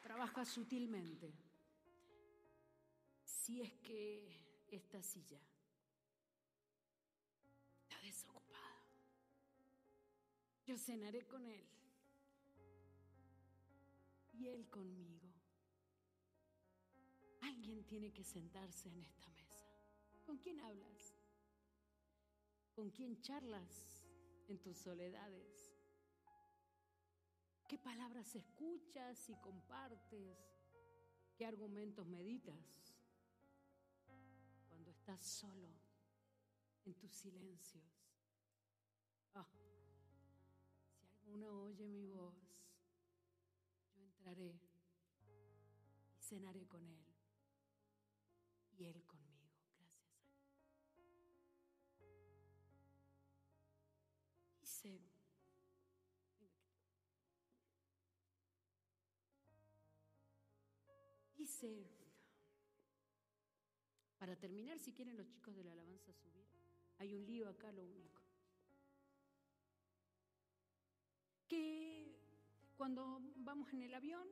Trabaja 0.04 0.44
sutilmente. 0.44 1.34
Si 3.24 3.60
es 3.60 3.72
que 3.74 4.47
esta 4.70 5.02
silla 5.02 5.40
está 7.82 8.00
desocupada. 8.02 8.82
Yo 10.66 10.76
cenaré 10.76 11.26
con 11.26 11.46
Él 11.46 11.66
y 14.32 14.48
Él 14.48 14.68
conmigo. 14.68 15.28
Alguien 17.42 17.84
tiene 17.84 18.12
que 18.12 18.24
sentarse 18.24 18.88
en 18.88 18.98
esta 18.98 19.28
mesa. 19.30 19.66
¿Con 20.26 20.38
quién 20.38 20.60
hablas? 20.60 21.14
¿Con 22.74 22.90
quién 22.90 23.20
charlas 23.22 24.04
en 24.48 24.58
tus 24.58 24.76
soledades? 24.76 25.74
¿Qué 27.66 27.78
palabras 27.78 28.34
escuchas 28.34 29.28
y 29.28 29.34
compartes? 29.36 30.38
¿Qué 31.36 31.44
argumentos 31.44 32.06
meditas? 32.06 32.87
Estás 35.08 35.26
solo 35.26 35.70
en 36.84 36.92
tus 36.96 37.10
silencios. 37.10 37.82
Ah, 39.34 39.48
si 41.00 41.06
alguno 41.06 41.62
oye 41.62 41.88
mi 41.88 42.04
voz, 42.04 42.34
yo 43.96 44.02
entraré 44.04 44.60
y 45.22 46.20
cenaré 46.20 46.66
con 46.66 46.86
él 46.86 47.06
y 48.76 48.84
él 48.84 49.02
conmigo. 49.06 49.48
Gracias. 54.58 55.00
Dice, 61.38 61.88
dice 61.88 62.07
para 64.28 64.40
terminar, 64.40 64.78
si 64.78 64.92
quieren 64.92 65.16
los 65.16 65.26
chicos 65.30 65.56
de 65.56 65.64
la 65.64 65.72
alabanza 65.72 66.12
subir, 66.12 66.44
hay 66.98 67.14
un 67.14 67.24
lío 67.24 67.48
acá, 67.48 67.72
lo 67.72 67.82
único. 67.82 68.20
Que 71.48 72.14
cuando 72.76 73.22
vamos 73.36 73.72
en 73.72 73.84
el 73.84 73.94
avión, 73.94 74.28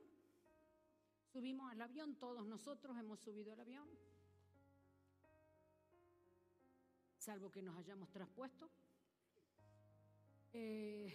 subimos 1.33 1.73
al 1.73 1.81
avión, 1.81 2.15
todos 2.17 2.47
nosotros 2.47 2.95
hemos 2.99 3.21
subido 3.21 3.55
al 3.55 3.61
avión, 3.61 3.89
salvo 7.17 7.51
que 7.51 7.63
nos 7.63 7.75
hayamos 7.79 8.11
traspuesto, 8.11 8.69
eh, 10.53 11.11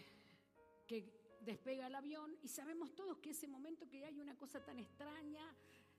que 0.88 1.38
despega 1.42 1.86
el 1.86 1.94
avión 1.94 2.36
y 2.42 2.48
sabemos 2.48 2.96
todos 2.96 3.20
que 3.20 3.30
ese 3.30 3.48
momento 3.48 3.88
que 3.88 4.04
hay 4.06 4.20
una 4.20 4.36
cosa 4.36 4.66
tan 4.66 4.80
extraña, 4.80 5.56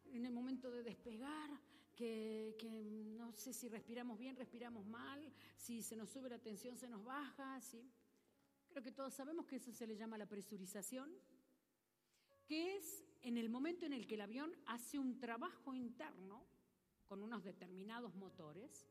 en 0.07 0.27
el 0.27 0.33
momento 0.33 0.69
de 0.69 0.83
despegar, 0.83 1.49
que, 1.95 3.15
no 3.17 3.33
sé 3.33 3.53
si 3.53 3.69
respiramos 3.69 4.19
bien, 4.19 4.37
respiramos 4.37 4.87
mal, 4.87 5.33
si 5.57 5.83
se 5.83 5.97
nos 5.97 6.11
sube 6.11 6.29
la 6.29 6.39
tensión, 6.39 6.77
se 6.77 6.89
nos 6.89 7.05
baja, 7.05 7.61
¿sí? 7.61 7.91
Creo 8.69 8.83
que 8.83 8.93
todos 8.93 9.15
sabemos 9.15 9.47
que 9.47 9.57
eso 9.57 9.73
se 9.73 9.87
le 9.87 9.97
llama 9.97 10.17
la 10.19 10.27
presurización, 10.27 11.11
que 12.47 12.77
es 12.77 13.05
en 13.23 13.37
el 13.37 13.49
momento 13.49 13.87
en 13.87 13.93
el 13.93 14.07
que 14.07 14.15
el 14.15 14.23
avión 14.23 14.53
hace 14.67 14.99
un 14.99 15.19
trabajo 15.19 15.75
interno 15.75 16.45
con 17.07 17.23
unos 17.23 17.45
determinados 17.45 18.15
motores 18.15 18.87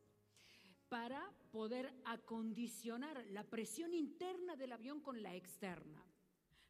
para 0.88 1.32
poder 1.52 1.94
acondicionar 2.06 3.26
la 3.28 3.44
presión 3.44 3.94
interna 3.94 4.56
del 4.56 4.74
avión 4.74 5.00
con 5.00 5.24
la 5.24 5.36
externa. 5.36 6.06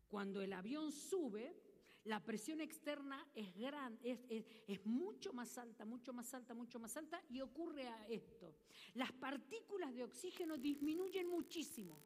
Cuando 0.07 0.41
el 0.41 0.53
avión 0.53 0.91
sube, 0.91 1.55
la 2.05 2.23
presión 2.23 2.61
externa 2.61 3.27
es, 3.35 3.55
gran, 3.55 3.99
es, 4.03 4.85
mucho 4.85 5.33
más 5.33 5.57
alta, 5.57 5.85
mucho 5.85 6.13
más 6.13 6.33
alta, 6.33 6.53
mucho 6.53 6.79
más 6.79 6.95
alta 6.97 7.21
y 7.29 7.41
ocurre 7.41 7.87
esto. 8.09 8.55
Las 8.95 9.11
partículas 9.11 9.93
de 9.93 10.03
oxígeno 10.03 10.57
disminuyen 10.57 11.27
muchísimo. 11.27 11.99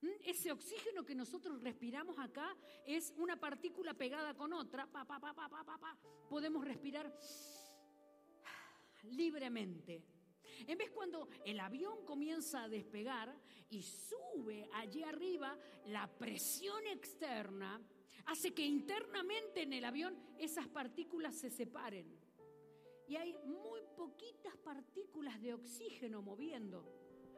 ¿Mm? 0.00 0.08
Ese 0.24 0.50
oxígeno 0.50 1.04
que 1.04 1.14
nosotros 1.14 1.60
respiramos 1.60 2.18
acá 2.18 2.56
es 2.86 3.12
una 3.16 3.38
partícula 3.38 3.94
pegada 3.94 4.34
con 4.34 4.52
otra. 4.54 4.86
Pa, 4.90 5.04
pa, 5.04 5.20
pa, 5.20 5.98
Podemos 6.30 6.64
respirar 6.64 7.14
libremente. 9.10 10.02
En 10.66 10.78
vez 10.78 10.90
cuando 10.90 11.28
el 11.44 11.60
avión 11.60 12.04
comienza 12.06 12.62
a 12.62 12.68
despegar 12.68 13.36
y 13.70 13.82
sube 13.82 14.68
allí 14.72 15.02
arriba, 15.02 15.58
la 15.86 16.06
presión 16.06 16.86
externa 16.86 17.80
hace 18.26 18.54
que 18.54 18.64
internamente 18.64 19.62
en 19.62 19.72
el 19.72 19.84
avión 19.84 20.16
esas 20.38 20.68
partículas 20.68 21.34
se 21.34 21.50
separen. 21.50 22.06
Y 23.08 23.16
hay 23.16 23.36
muy 23.44 23.80
poquitas 23.96 24.56
partículas 24.56 25.40
de 25.40 25.54
oxígeno 25.54 26.22
moviendo. 26.22 26.84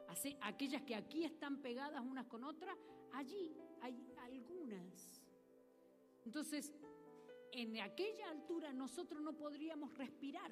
Así, 0.07 0.37
aquellas 0.41 0.83
que 0.83 0.95
aquí 0.95 1.25
están 1.25 1.61
pegadas 1.61 2.01
unas 2.01 2.27
con 2.27 2.43
otras, 2.43 2.77
allí 3.13 3.55
hay 3.81 3.95
algunas. 4.17 5.21
Entonces, 6.25 6.73
en 7.51 7.79
aquella 7.79 8.29
altura 8.29 8.73
nosotros 8.73 9.21
no 9.21 9.33
podríamos 9.33 9.97
respirar. 9.97 10.51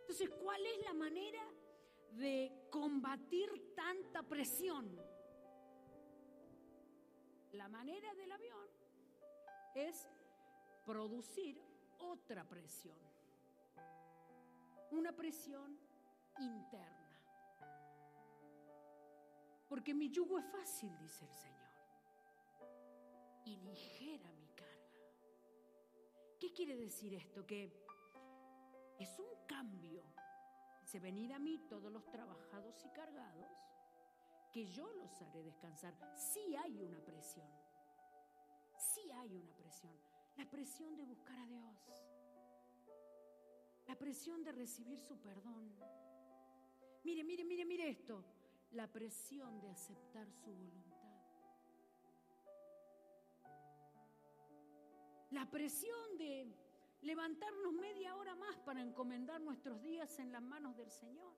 Entonces, 0.00 0.30
¿cuál 0.42 0.64
es 0.66 0.84
la 0.84 0.94
manera 0.94 1.42
de 2.12 2.52
combatir 2.70 3.74
tanta 3.74 4.22
presión? 4.22 5.00
La 7.52 7.68
manera 7.68 8.14
del 8.14 8.32
avión 8.32 8.63
es 9.74 10.08
producir 10.84 11.60
otra 11.98 12.44
presión, 12.44 12.98
una 14.90 15.12
presión 15.12 15.78
interna. 16.38 17.04
Porque 19.68 19.94
mi 19.94 20.10
yugo 20.10 20.38
es 20.38 20.46
fácil, 20.46 20.96
dice 20.98 21.24
el 21.24 21.34
Señor, 21.34 21.54
y 23.44 23.56
ligera 23.56 24.30
mi 24.32 24.46
carga. 24.48 24.74
quiere 26.54 26.76
decir 26.76 27.14
esto? 27.14 27.44
Que 27.44 27.72
es 28.98 29.18
un 29.18 29.46
cambio. 29.46 30.04
Dice, 30.82 31.00
venid 31.00 31.32
a 31.32 31.38
mí 31.38 31.58
todos 31.68 31.90
los 31.90 32.08
trabajados 32.10 32.84
y 32.84 32.88
cargados, 32.90 33.50
que 34.52 34.66
yo 34.66 34.92
los 34.92 35.20
haré 35.22 35.42
descansar. 35.42 35.94
Sí 36.14 36.54
hay 36.54 36.78
una 36.78 37.00
presión. 37.00 37.50
Sí 38.78 39.10
hay 39.10 39.34
una 39.34 39.52
presión. 39.52 39.63
La 40.36 40.48
presión 40.50 40.96
de 40.96 41.04
buscar 41.04 41.38
a 41.38 41.46
Dios. 41.46 41.74
La 43.86 43.96
presión 43.96 44.42
de 44.42 44.52
recibir 44.52 45.00
su 45.00 45.18
perdón. 45.20 45.72
Mire, 47.04 47.22
mire, 47.22 47.44
mire, 47.44 47.64
mire 47.64 47.88
esto. 47.88 48.24
La 48.72 48.90
presión 48.90 49.60
de 49.60 49.68
aceptar 49.70 50.30
su 50.32 50.50
voluntad. 50.52 50.94
La 55.30 55.50
presión 55.50 56.16
de 56.18 56.52
levantarnos 57.02 57.72
media 57.72 58.16
hora 58.16 58.34
más 58.34 58.56
para 58.58 58.80
encomendar 58.82 59.40
nuestros 59.40 59.82
días 59.82 60.18
en 60.18 60.32
las 60.32 60.42
manos 60.42 60.76
del 60.76 60.90
Señor. 60.90 61.32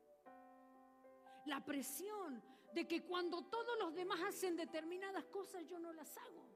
La 1.47 1.64
presión 1.64 2.43
de 2.72 2.87
que 2.87 3.05
cuando 3.05 3.45
todos 3.45 3.78
los 3.78 3.95
demás 3.95 4.20
hacen 4.22 4.57
determinadas 4.57 5.24
cosas 5.26 5.66
yo 5.66 5.78
no 5.78 5.93
las 5.93 6.16
hago 6.18 6.56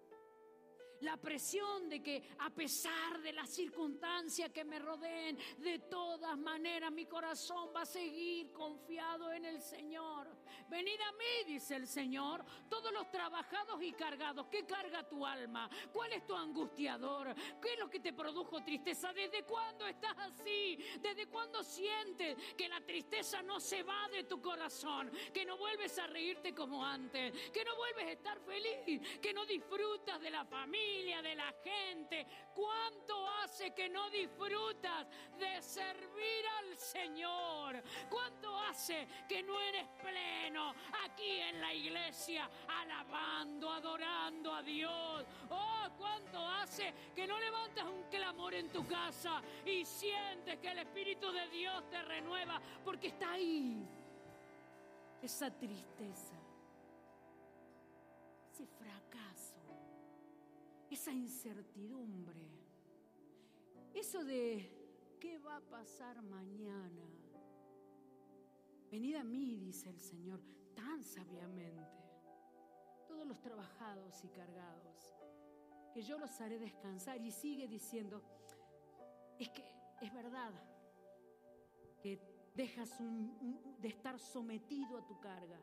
la 1.00 1.16
presión 1.16 1.88
de 1.88 2.02
que 2.02 2.22
a 2.38 2.50
pesar 2.50 3.20
de 3.20 3.32
las 3.32 3.48
circunstancias 3.50 4.50
que 4.50 4.64
me 4.64 4.78
rodeen, 4.78 5.38
de 5.58 5.78
todas 5.80 6.36
maneras 6.36 6.92
mi 6.92 7.06
corazón 7.06 7.70
va 7.74 7.82
a 7.82 7.86
seguir 7.86 8.52
confiado 8.52 9.32
en 9.32 9.44
el 9.44 9.60
Señor. 9.60 10.28
Venid 10.68 11.00
a 11.00 11.12
mí, 11.12 11.52
dice 11.52 11.76
el 11.76 11.86
Señor, 11.86 12.44
todos 12.68 12.92
los 12.92 13.10
trabajados 13.10 13.82
y 13.82 13.92
cargados. 13.92 14.46
¿Qué 14.48 14.64
carga 14.66 15.08
tu 15.08 15.26
alma? 15.26 15.68
¿Cuál 15.92 16.12
es 16.12 16.26
tu 16.26 16.34
angustiador? 16.34 17.34
¿Qué 17.60 17.74
es 17.74 17.78
lo 17.78 17.88
que 17.88 18.00
te 18.00 18.12
produjo 18.12 18.62
tristeza? 18.62 19.12
¿Desde 19.12 19.42
cuándo 19.44 19.86
estás 19.86 20.16
así? 20.18 20.78
¿Desde 21.00 21.26
cuándo 21.26 21.62
sientes 21.62 22.36
que 22.56 22.68
la 22.68 22.80
tristeza 22.80 23.42
no 23.42 23.58
se 23.58 23.82
va 23.82 24.08
de 24.08 24.24
tu 24.24 24.40
corazón? 24.40 25.10
Que 25.32 25.44
no 25.44 25.56
vuelves 25.56 25.98
a 25.98 26.06
reírte 26.06 26.54
como 26.54 26.84
antes, 26.84 27.32
que 27.50 27.64
no 27.64 27.76
vuelves 27.76 28.06
a 28.06 28.12
estar 28.12 28.40
feliz, 28.40 29.00
que 29.20 29.32
no 29.32 29.44
disfrutas 29.46 30.20
de 30.20 30.30
la 30.30 30.44
familia 30.44 30.89
de 30.90 31.34
la 31.36 31.52
gente. 31.62 32.26
¿Cuánto 32.54 33.28
hace 33.42 33.72
que 33.72 33.88
no 33.88 34.10
disfrutas 34.10 35.06
de 35.38 35.62
servir 35.62 36.46
al 36.58 36.76
Señor? 36.76 37.82
¿Cuánto 38.08 38.58
hace 38.58 39.06
que 39.28 39.42
no 39.42 39.60
eres 39.60 39.86
pleno 40.02 40.74
aquí 41.04 41.40
en 41.40 41.60
la 41.60 41.72
iglesia 41.72 42.50
alabando, 42.68 43.70
adorando 43.70 44.52
a 44.52 44.62
Dios? 44.62 45.24
Oh, 45.50 45.88
¿cuánto 45.96 46.44
hace 46.46 46.92
que 47.14 47.26
no 47.26 47.38
levantas 47.38 47.84
un 47.84 48.04
clamor 48.10 48.54
en 48.54 48.68
tu 48.70 48.86
casa 48.86 49.40
y 49.64 49.84
sientes 49.84 50.58
que 50.58 50.70
el 50.70 50.78
Espíritu 50.78 51.30
de 51.30 51.48
Dios 51.48 51.88
te 51.90 52.02
renueva 52.02 52.60
porque 52.84 53.08
está 53.08 53.32
ahí? 53.32 53.86
Esa 55.22 55.50
tristeza, 55.50 56.39
esa 60.90 61.12
incertidumbre, 61.12 62.48
eso 63.94 64.24
de 64.24 65.16
qué 65.20 65.38
va 65.38 65.56
a 65.56 65.60
pasar 65.60 66.20
mañana. 66.22 67.06
Venid 68.90 69.14
a 69.16 69.24
mí, 69.24 69.56
dice 69.56 69.88
el 69.88 70.00
Señor, 70.00 70.40
tan 70.74 71.04
sabiamente, 71.04 72.02
todos 73.06 73.24
los 73.24 73.40
trabajados 73.40 74.24
y 74.24 74.28
cargados, 74.28 75.16
que 75.94 76.02
yo 76.02 76.18
los 76.18 76.40
haré 76.40 76.58
descansar. 76.58 77.20
Y 77.20 77.30
sigue 77.30 77.68
diciendo, 77.68 78.20
es 79.38 79.48
que 79.50 79.64
es 80.00 80.12
verdad 80.12 80.52
que 82.02 82.18
dejas 82.54 82.98
de 82.98 83.88
estar 83.88 84.18
sometido 84.18 84.98
a 84.98 85.06
tu 85.06 85.20
carga, 85.20 85.60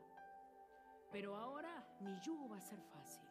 pero 1.12 1.36
ahora 1.36 1.86
mi 2.00 2.18
yugo 2.22 2.48
va 2.48 2.58
a 2.58 2.62
ser 2.62 2.80
fácil 2.82 3.27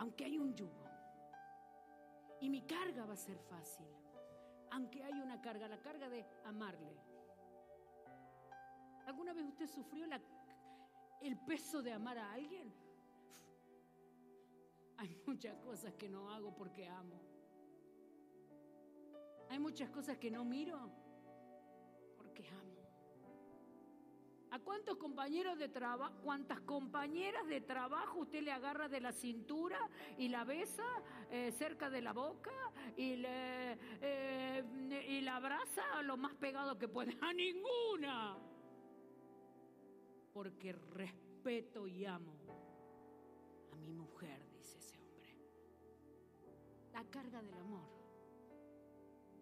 aunque 0.00 0.24
hay 0.24 0.38
un 0.38 0.54
yugo. 0.54 0.86
Y 2.40 2.48
mi 2.48 2.62
carga 2.62 3.04
va 3.04 3.12
a 3.12 3.16
ser 3.16 3.38
fácil, 3.38 3.86
aunque 4.70 5.02
hay 5.02 5.20
una 5.20 5.42
carga, 5.42 5.68
la 5.68 5.78
carga 5.78 6.08
de 6.08 6.26
amarle. 6.44 6.96
¿Alguna 9.04 9.34
vez 9.34 9.44
usted 9.44 9.66
sufrió 9.66 10.06
el 11.20 11.38
peso 11.40 11.82
de 11.82 11.92
amar 11.92 12.16
a 12.16 12.32
alguien? 12.32 12.72
Hay 14.96 15.14
muchas 15.26 15.54
cosas 15.58 15.92
que 15.94 16.08
no 16.08 16.30
hago 16.30 16.54
porque 16.54 16.88
amo. 16.88 17.20
Hay 19.50 19.58
muchas 19.58 19.90
cosas 19.90 20.16
que 20.16 20.30
no 20.30 20.44
miro 20.46 20.78
porque 22.16 22.48
amo. 22.48 22.69
¿A 24.52 24.58
cuántos 24.58 24.96
compañeros 24.96 25.56
de 25.58 25.68
trabajo, 25.68 26.12
cuántas 26.24 26.60
compañeras 26.62 27.46
de 27.46 27.60
trabajo 27.60 28.20
usted 28.20 28.42
le 28.42 28.50
agarra 28.50 28.88
de 28.88 29.00
la 29.00 29.12
cintura 29.12 29.78
y 30.18 30.28
la 30.28 30.42
besa 30.42 30.84
eh, 31.30 31.52
cerca 31.52 31.88
de 31.88 32.02
la 32.02 32.12
boca 32.12 32.50
y, 32.96 33.14
le, 33.14 33.78
eh, 34.00 35.06
y 35.08 35.20
la 35.20 35.36
abraza 35.36 36.02
lo 36.02 36.16
más 36.16 36.34
pegado 36.34 36.76
que 36.76 36.88
puede? 36.88 37.16
A 37.22 37.32
ninguna. 37.32 38.36
Porque 40.32 40.72
respeto 40.72 41.86
y 41.86 42.04
amo 42.04 42.32
a 43.72 43.76
mi 43.76 43.92
mujer, 43.92 44.44
dice 44.52 44.78
ese 44.78 44.98
hombre. 44.98 45.36
La 46.92 47.04
carga 47.04 47.40
del 47.40 47.54
amor. 47.54 47.88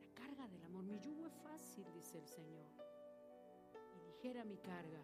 La 0.02 0.14
carga 0.14 0.46
del 0.48 0.64
amor. 0.64 0.84
Mi 0.84 0.98
yugo 1.00 1.26
es 1.26 1.34
fácil, 1.42 1.86
dice 1.94 2.18
el 2.18 2.26
Señor 2.26 2.77
ligera 4.18 4.44
mi 4.44 4.56
carga, 4.56 5.00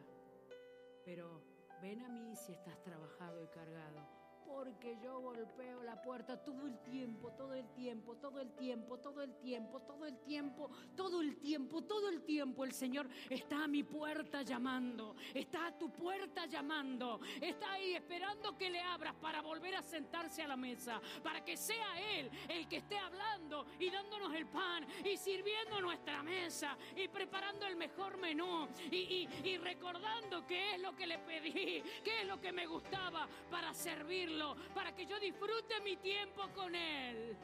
pero 1.04 1.40
ven 1.80 2.00
a 2.02 2.08
mí 2.08 2.34
si 2.34 2.52
estás 2.52 2.82
trabajado 2.82 3.40
y 3.44 3.46
cargado 3.46 4.23
porque 4.47 4.97
yo 5.03 5.20
golpeo 5.20 5.82
la 5.82 6.01
puerta 6.01 6.36
todo 6.36 6.66
el 6.66 6.78
tiempo, 6.80 7.30
todo 7.32 7.55
el 7.55 7.66
tiempo, 7.74 8.16
todo 8.16 8.40
el 8.40 8.51
tiempo, 8.53 8.99
todo 8.99 9.22
el 9.22 9.34
tiempo, 9.36 9.80
todo 9.80 10.07
el 10.07 10.16
tiempo, 10.18 10.70
todo 10.97 11.20
el 11.20 11.36
tiempo, 11.36 11.82
todo 11.82 12.09
el 12.09 12.22
tiempo. 12.22 12.64
El 12.64 12.72
Señor 12.72 13.09
está 13.30 13.64
a 13.64 13.68
mi 13.68 13.82
puerta 13.82 14.42
llamando, 14.42 15.16
está 15.32 15.66
a 15.66 15.78
tu 15.78 15.90
puerta 15.90 16.47
llamando, 16.47 17.20
está 17.40 17.72
ahí 17.72 17.95
esperando 17.95 18.57
que 18.57 18.70
le 18.70 18.80
abras 18.80 19.14
para 19.14 19.40
volver 19.40 19.76
a 19.76 19.82
sentarse 19.82 20.42
a 20.42 20.49
la 20.49 20.57
mesa, 20.57 21.01
para 21.22 21.45
que 21.45 21.57
sea 21.57 22.18
Él 22.18 22.30
el 22.49 22.68
que 22.68 22.76
esté 22.76 22.99
hablando 22.99 23.66
y 23.78 23.90
dándonos 23.90 24.34
el 24.34 24.47
pan 24.47 24.86
y 25.05 25.16
sirviendo 25.16 25.80
nuestra 25.80 26.22
mesa 26.22 26.76
y 26.97 27.09
preparando 27.09 27.66
el 27.66 27.76
mejor 27.76 28.18
menú 28.18 28.68
y, 28.90 29.28
y 29.45 29.59
recordando 29.59 30.47
qué 30.47 30.74
es 30.74 30.80
lo 30.80 30.95
que 30.95 31.07
le 31.07 31.18
pedí, 31.18 31.82
qué 32.03 32.22
es 32.22 32.26
lo 32.26 32.40
que 32.40 32.53
me 32.53 32.66
gustaba 32.66 33.26
para 33.51 33.72
servirle 33.72 34.34
para 34.74 34.95
que 34.95 35.07
yo 35.07 35.18
disfrute 35.18 35.80
mi 35.82 35.97
tiempo 35.97 36.43
con 36.55 36.74
Él. 36.74 37.37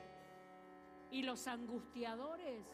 Y 1.11 1.23
los 1.23 1.47
angustiadores 1.47 2.65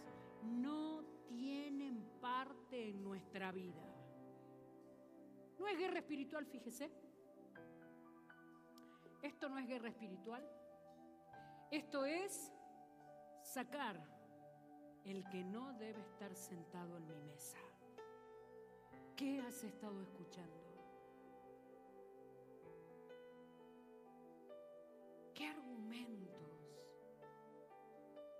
no 0.43 1.05
tienen 1.29 2.05
parte 2.21 2.91
en 2.91 3.03
nuestra 3.03 3.53
vida. 3.53 3.83
No 5.59 5.67
es 5.67 5.79
guerra 5.79 5.99
espiritual, 5.99 6.47
fíjese. 6.47 6.91
Esto 9.23 9.49
no 9.49 9.59
es 9.59 9.67
guerra 9.67 9.89
espiritual. 9.89 10.47
Esto 11.71 12.05
es 12.05 12.53
sacar 13.43 14.01
el 15.05 15.27
que 15.29 15.43
no 15.45 15.73
debe 15.75 16.01
estar 16.01 16.35
sentado 16.35 16.97
en 16.97 17.07
mi 17.07 17.21
mesa. 17.23 17.59
¿Qué 19.17 19.41
has 19.41 19.64
estado 19.64 20.01
escuchando? 20.03 20.66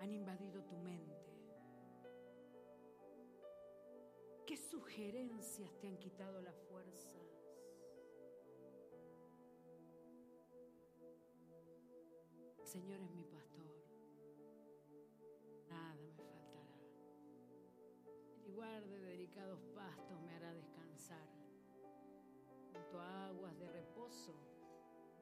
Han 0.07 0.15
invadido 0.15 0.63
tu 0.63 0.77
mente? 0.77 1.27
¿Qué 4.47 4.57
sugerencias 4.57 5.71
te 5.81 5.89
han 5.89 5.99
quitado 5.99 6.41
las 6.41 6.57
fuerzas? 6.71 7.13
El 12.59 12.67
Señor 12.67 13.01
es 13.01 13.11
mi 13.11 13.25
pastor. 13.25 13.75
Nada 15.69 15.95
me 15.97 16.11
faltará. 16.13 16.69
El 18.37 18.53
lugar 18.53 18.87
de 18.87 19.01
delicados 19.01 19.61
pastos 19.75 20.21
me 20.21 20.35
hará 20.35 20.53
descansar. 20.55 21.27
Junto 22.73 23.01
a 23.01 23.27
aguas 23.27 23.59
de 23.59 23.69
reposo 23.71 24.35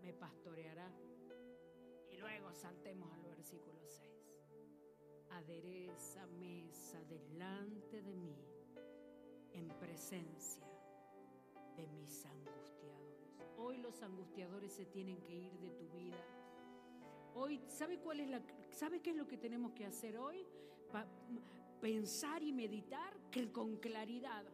me 0.03 0.13
pastoreará 0.13 0.93
luego 2.25 2.55
saltemos 2.55 3.13
al 3.13 3.23
versículo 3.25 3.79
6. 3.87 4.11
Adereza 5.31 6.27
mesa 6.27 6.99
delante 7.05 8.01
de 8.01 8.17
mí 8.17 8.35
en 9.53 9.69
presencia 9.69 10.67
de 11.77 11.87
mis 11.89 12.25
angustiadores. 12.25 13.53
Hoy 13.59 13.77
los 13.77 14.03
angustiadores 14.03 14.73
se 14.73 14.87
tienen 14.87 15.21
que 15.21 15.35
ir 15.35 15.53
de 15.59 15.71
tu 15.73 15.87
vida. 15.91 16.25
Hoy, 17.35 17.61
¿sabe 17.69 17.99
cuál 17.99 18.21
es 18.21 18.31
la 18.31 18.41
sabe 18.71 19.03
qué 19.03 19.11
es 19.11 19.17
lo 19.17 19.29
que 19.29 19.37
tenemos 19.37 19.73
que 19.73 19.85
hacer 19.85 20.17
hoy? 20.17 20.47
pensar 21.81 22.43
y 22.43 22.53
meditar 22.53 23.13
con 23.53 23.77
claridad 23.77 24.45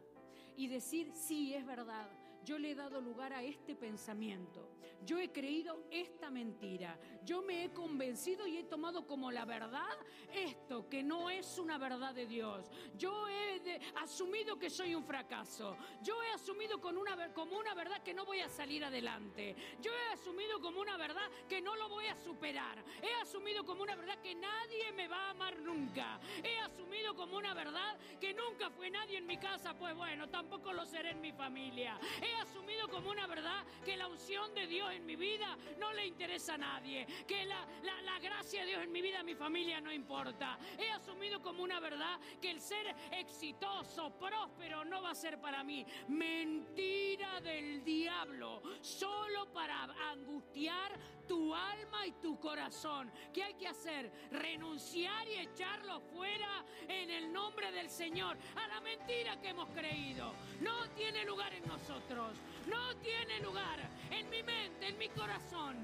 y 0.57 0.67
decir, 0.67 1.11
sí, 1.13 1.53
es 1.53 1.65
verdad, 1.65 2.09
yo 2.43 2.57
le 2.57 2.71
he 2.71 2.75
dado 2.75 2.99
lugar 3.01 3.33
a 3.33 3.43
este 3.43 3.75
pensamiento. 3.75 4.67
Yo 5.05 5.19
he 5.19 5.31
creído 5.31 5.83
esta 5.91 6.29
mentira. 6.29 6.99
Yo 7.23 7.41
me 7.41 7.65
he 7.65 7.69
convencido 7.71 8.47
y 8.47 8.57
he 8.57 8.63
tomado 8.63 9.05
como 9.05 9.31
la 9.31 9.45
verdad 9.45 9.97
esto, 10.33 10.87
que 10.89 11.03
no 11.03 11.29
es 11.29 11.57
una 11.57 11.77
verdad 11.77 12.13
de 12.13 12.25
Dios. 12.25 12.71
Yo 12.97 13.27
he 13.27 13.61
asumido 14.01 14.57
que 14.57 14.69
soy 14.69 14.95
un 14.95 15.03
fracaso. 15.03 15.77
Yo 16.01 16.21
he 16.23 16.31
asumido 16.31 16.79
con 16.79 16.97
una, 16.97 17.33
como 17.33 17.57
una 17.57 17.73
verdad 17.73 18.01
que 18.01 18.13
no 18.13 18.25
voy 18.25 18.39
a 18.39 18.49
salir 18.49 18.83
adelante. 18.83 19.55
Yo 19.81 19.91
he 19.91 20.13
asumido 20.13 20.59
como 20.59 20.81
una 20.81 20.97
verdad 20.97 21.29
que 21.47 21.61
no 21.61 21.75
lo 21.75 21.89
voy 21.89 22.07
a 22.07 22.15
superar. 22.15 22.83
He 23.01 23.13
asumido 23.21 23.65
como 23.65 23.83
una 23.83 23.95
verdad 23.95 24.19
que 24.21 24.35
nadie 24.35 24.91
me 24.93 25.07
va 25.07 25.27
a 25.27 25.29
amar 25.31 25.59
nunca. 25.59 26.19
He 26.43 26.59
asumido 26.59 27.15
como 27.15 27.37
una 27.37 27.53
verdad 27.53 27.97
que 28.19 28.33
nunca 28.33 28.69
fue 28.69 28.89
nadie 28.89 29.17
en 29.17 29.27
mi 29.27 29.37
casa. 29.37 29.77
Pues 29.77 29.95
bueno, 29.95 30.29
tampoco 30.29 30.73
lo 30.73 30.85
seré 30.85 31.11
en 31.11 31.21
mi 31.21 31.31
familia. 31.31 31.99
He 32.21 32.35
asumido 32.35 32.87
como 32.89 33.11
una 33.11 33.27
verdad 33.27 33.63
que 33.85 33.97
la 33.97 34.07
unción 34.07 34.53
de 34.53 34.67
Dios 34.67 34.91
en 34.93 35.05
mi 35.05 35.15
vida 35.15 35.57
no 35.79 35.93
le 35.93 36.05
interesa 36.05 36.55
a 36.55 36.57
nadie, 36.57 37.05
que 37.27 37.45
la, 37.45 37.65
la, 37.83 38.19
gracia 38.19 38.61
de 38.61 38.67
Dios 38.67 38.83
en 38.83 38.91
mi 38.91 39.01
vida, 39.01 39.21
a 39.21 39.23
mi 39.23 39.33
familia 39.33 39.81
no 39.81 39.91
importa. 39.91 40.57
He 40.77 40.91
asumido 40.91 41.41
como 41.41 41.63
una 41.63 41.79
verdad 41.79 42.19
que 42.39 42.51
el 42.51 42.61
ser 42.61 42.95
exitoso, 43.11 44.11
próspero, 44.11 44.85
no 44.85 45.01
va 45.01 45.11
a 45.11 45.15
ser 45.15 45.39
para 45.39 45.63
mí. 45.63 45.85
Mentira 46.07 47.41
del 47.41 47.83
diablo, 47.83 48.61
solo 48.81 49.51
para 49.51 49.83
angustiar 50.11 50.91
tu 51.27 51.55
alma 51.55 52.05
y 52.05 52.11
tu 52.13 52.39
corazón. 52.39 53.11
¿Qué 53.33 53.43
hay 53.43 53.53
que 53.53 53.67
hacer? 53.67 54.11
Renunciar 54.31 55.27
y 55.27 55.35
echarlo 55.35 56.01
fuera 56.01 56.65
en 56.87 57.09
el 57.09 57.31
nombre 57.31 57.71
del 57.71 57.89
Señor. 57.89 58.37
A 58.55 58.67
la 58.67 58.81
mentira 58.81 59.39
que 59.39 59.49
hemos 59.49 59.69
creído. 59.69 60.33
No 60.59 60.89
tiene 60.89 61.23
lugar 61.25 61.53
en 61.53 61.65
nosotros. 61.67 62.33
No 62.67 62.95
tiene 62.97 63.39
lugar 63.39 63.79
en 64.09 64.29
mi 64.29 64.43
mente, 64.43 64.87
en 64.87 64.97
mi 64.97 65.09
corazón. 65.09 65.77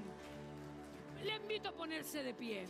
Le 1.24 1.32
invito 1.32 1.68
a 1.68 1.72
ponerse 1.72 2.22
de 2.22 2.32
pie. 2.32 2.66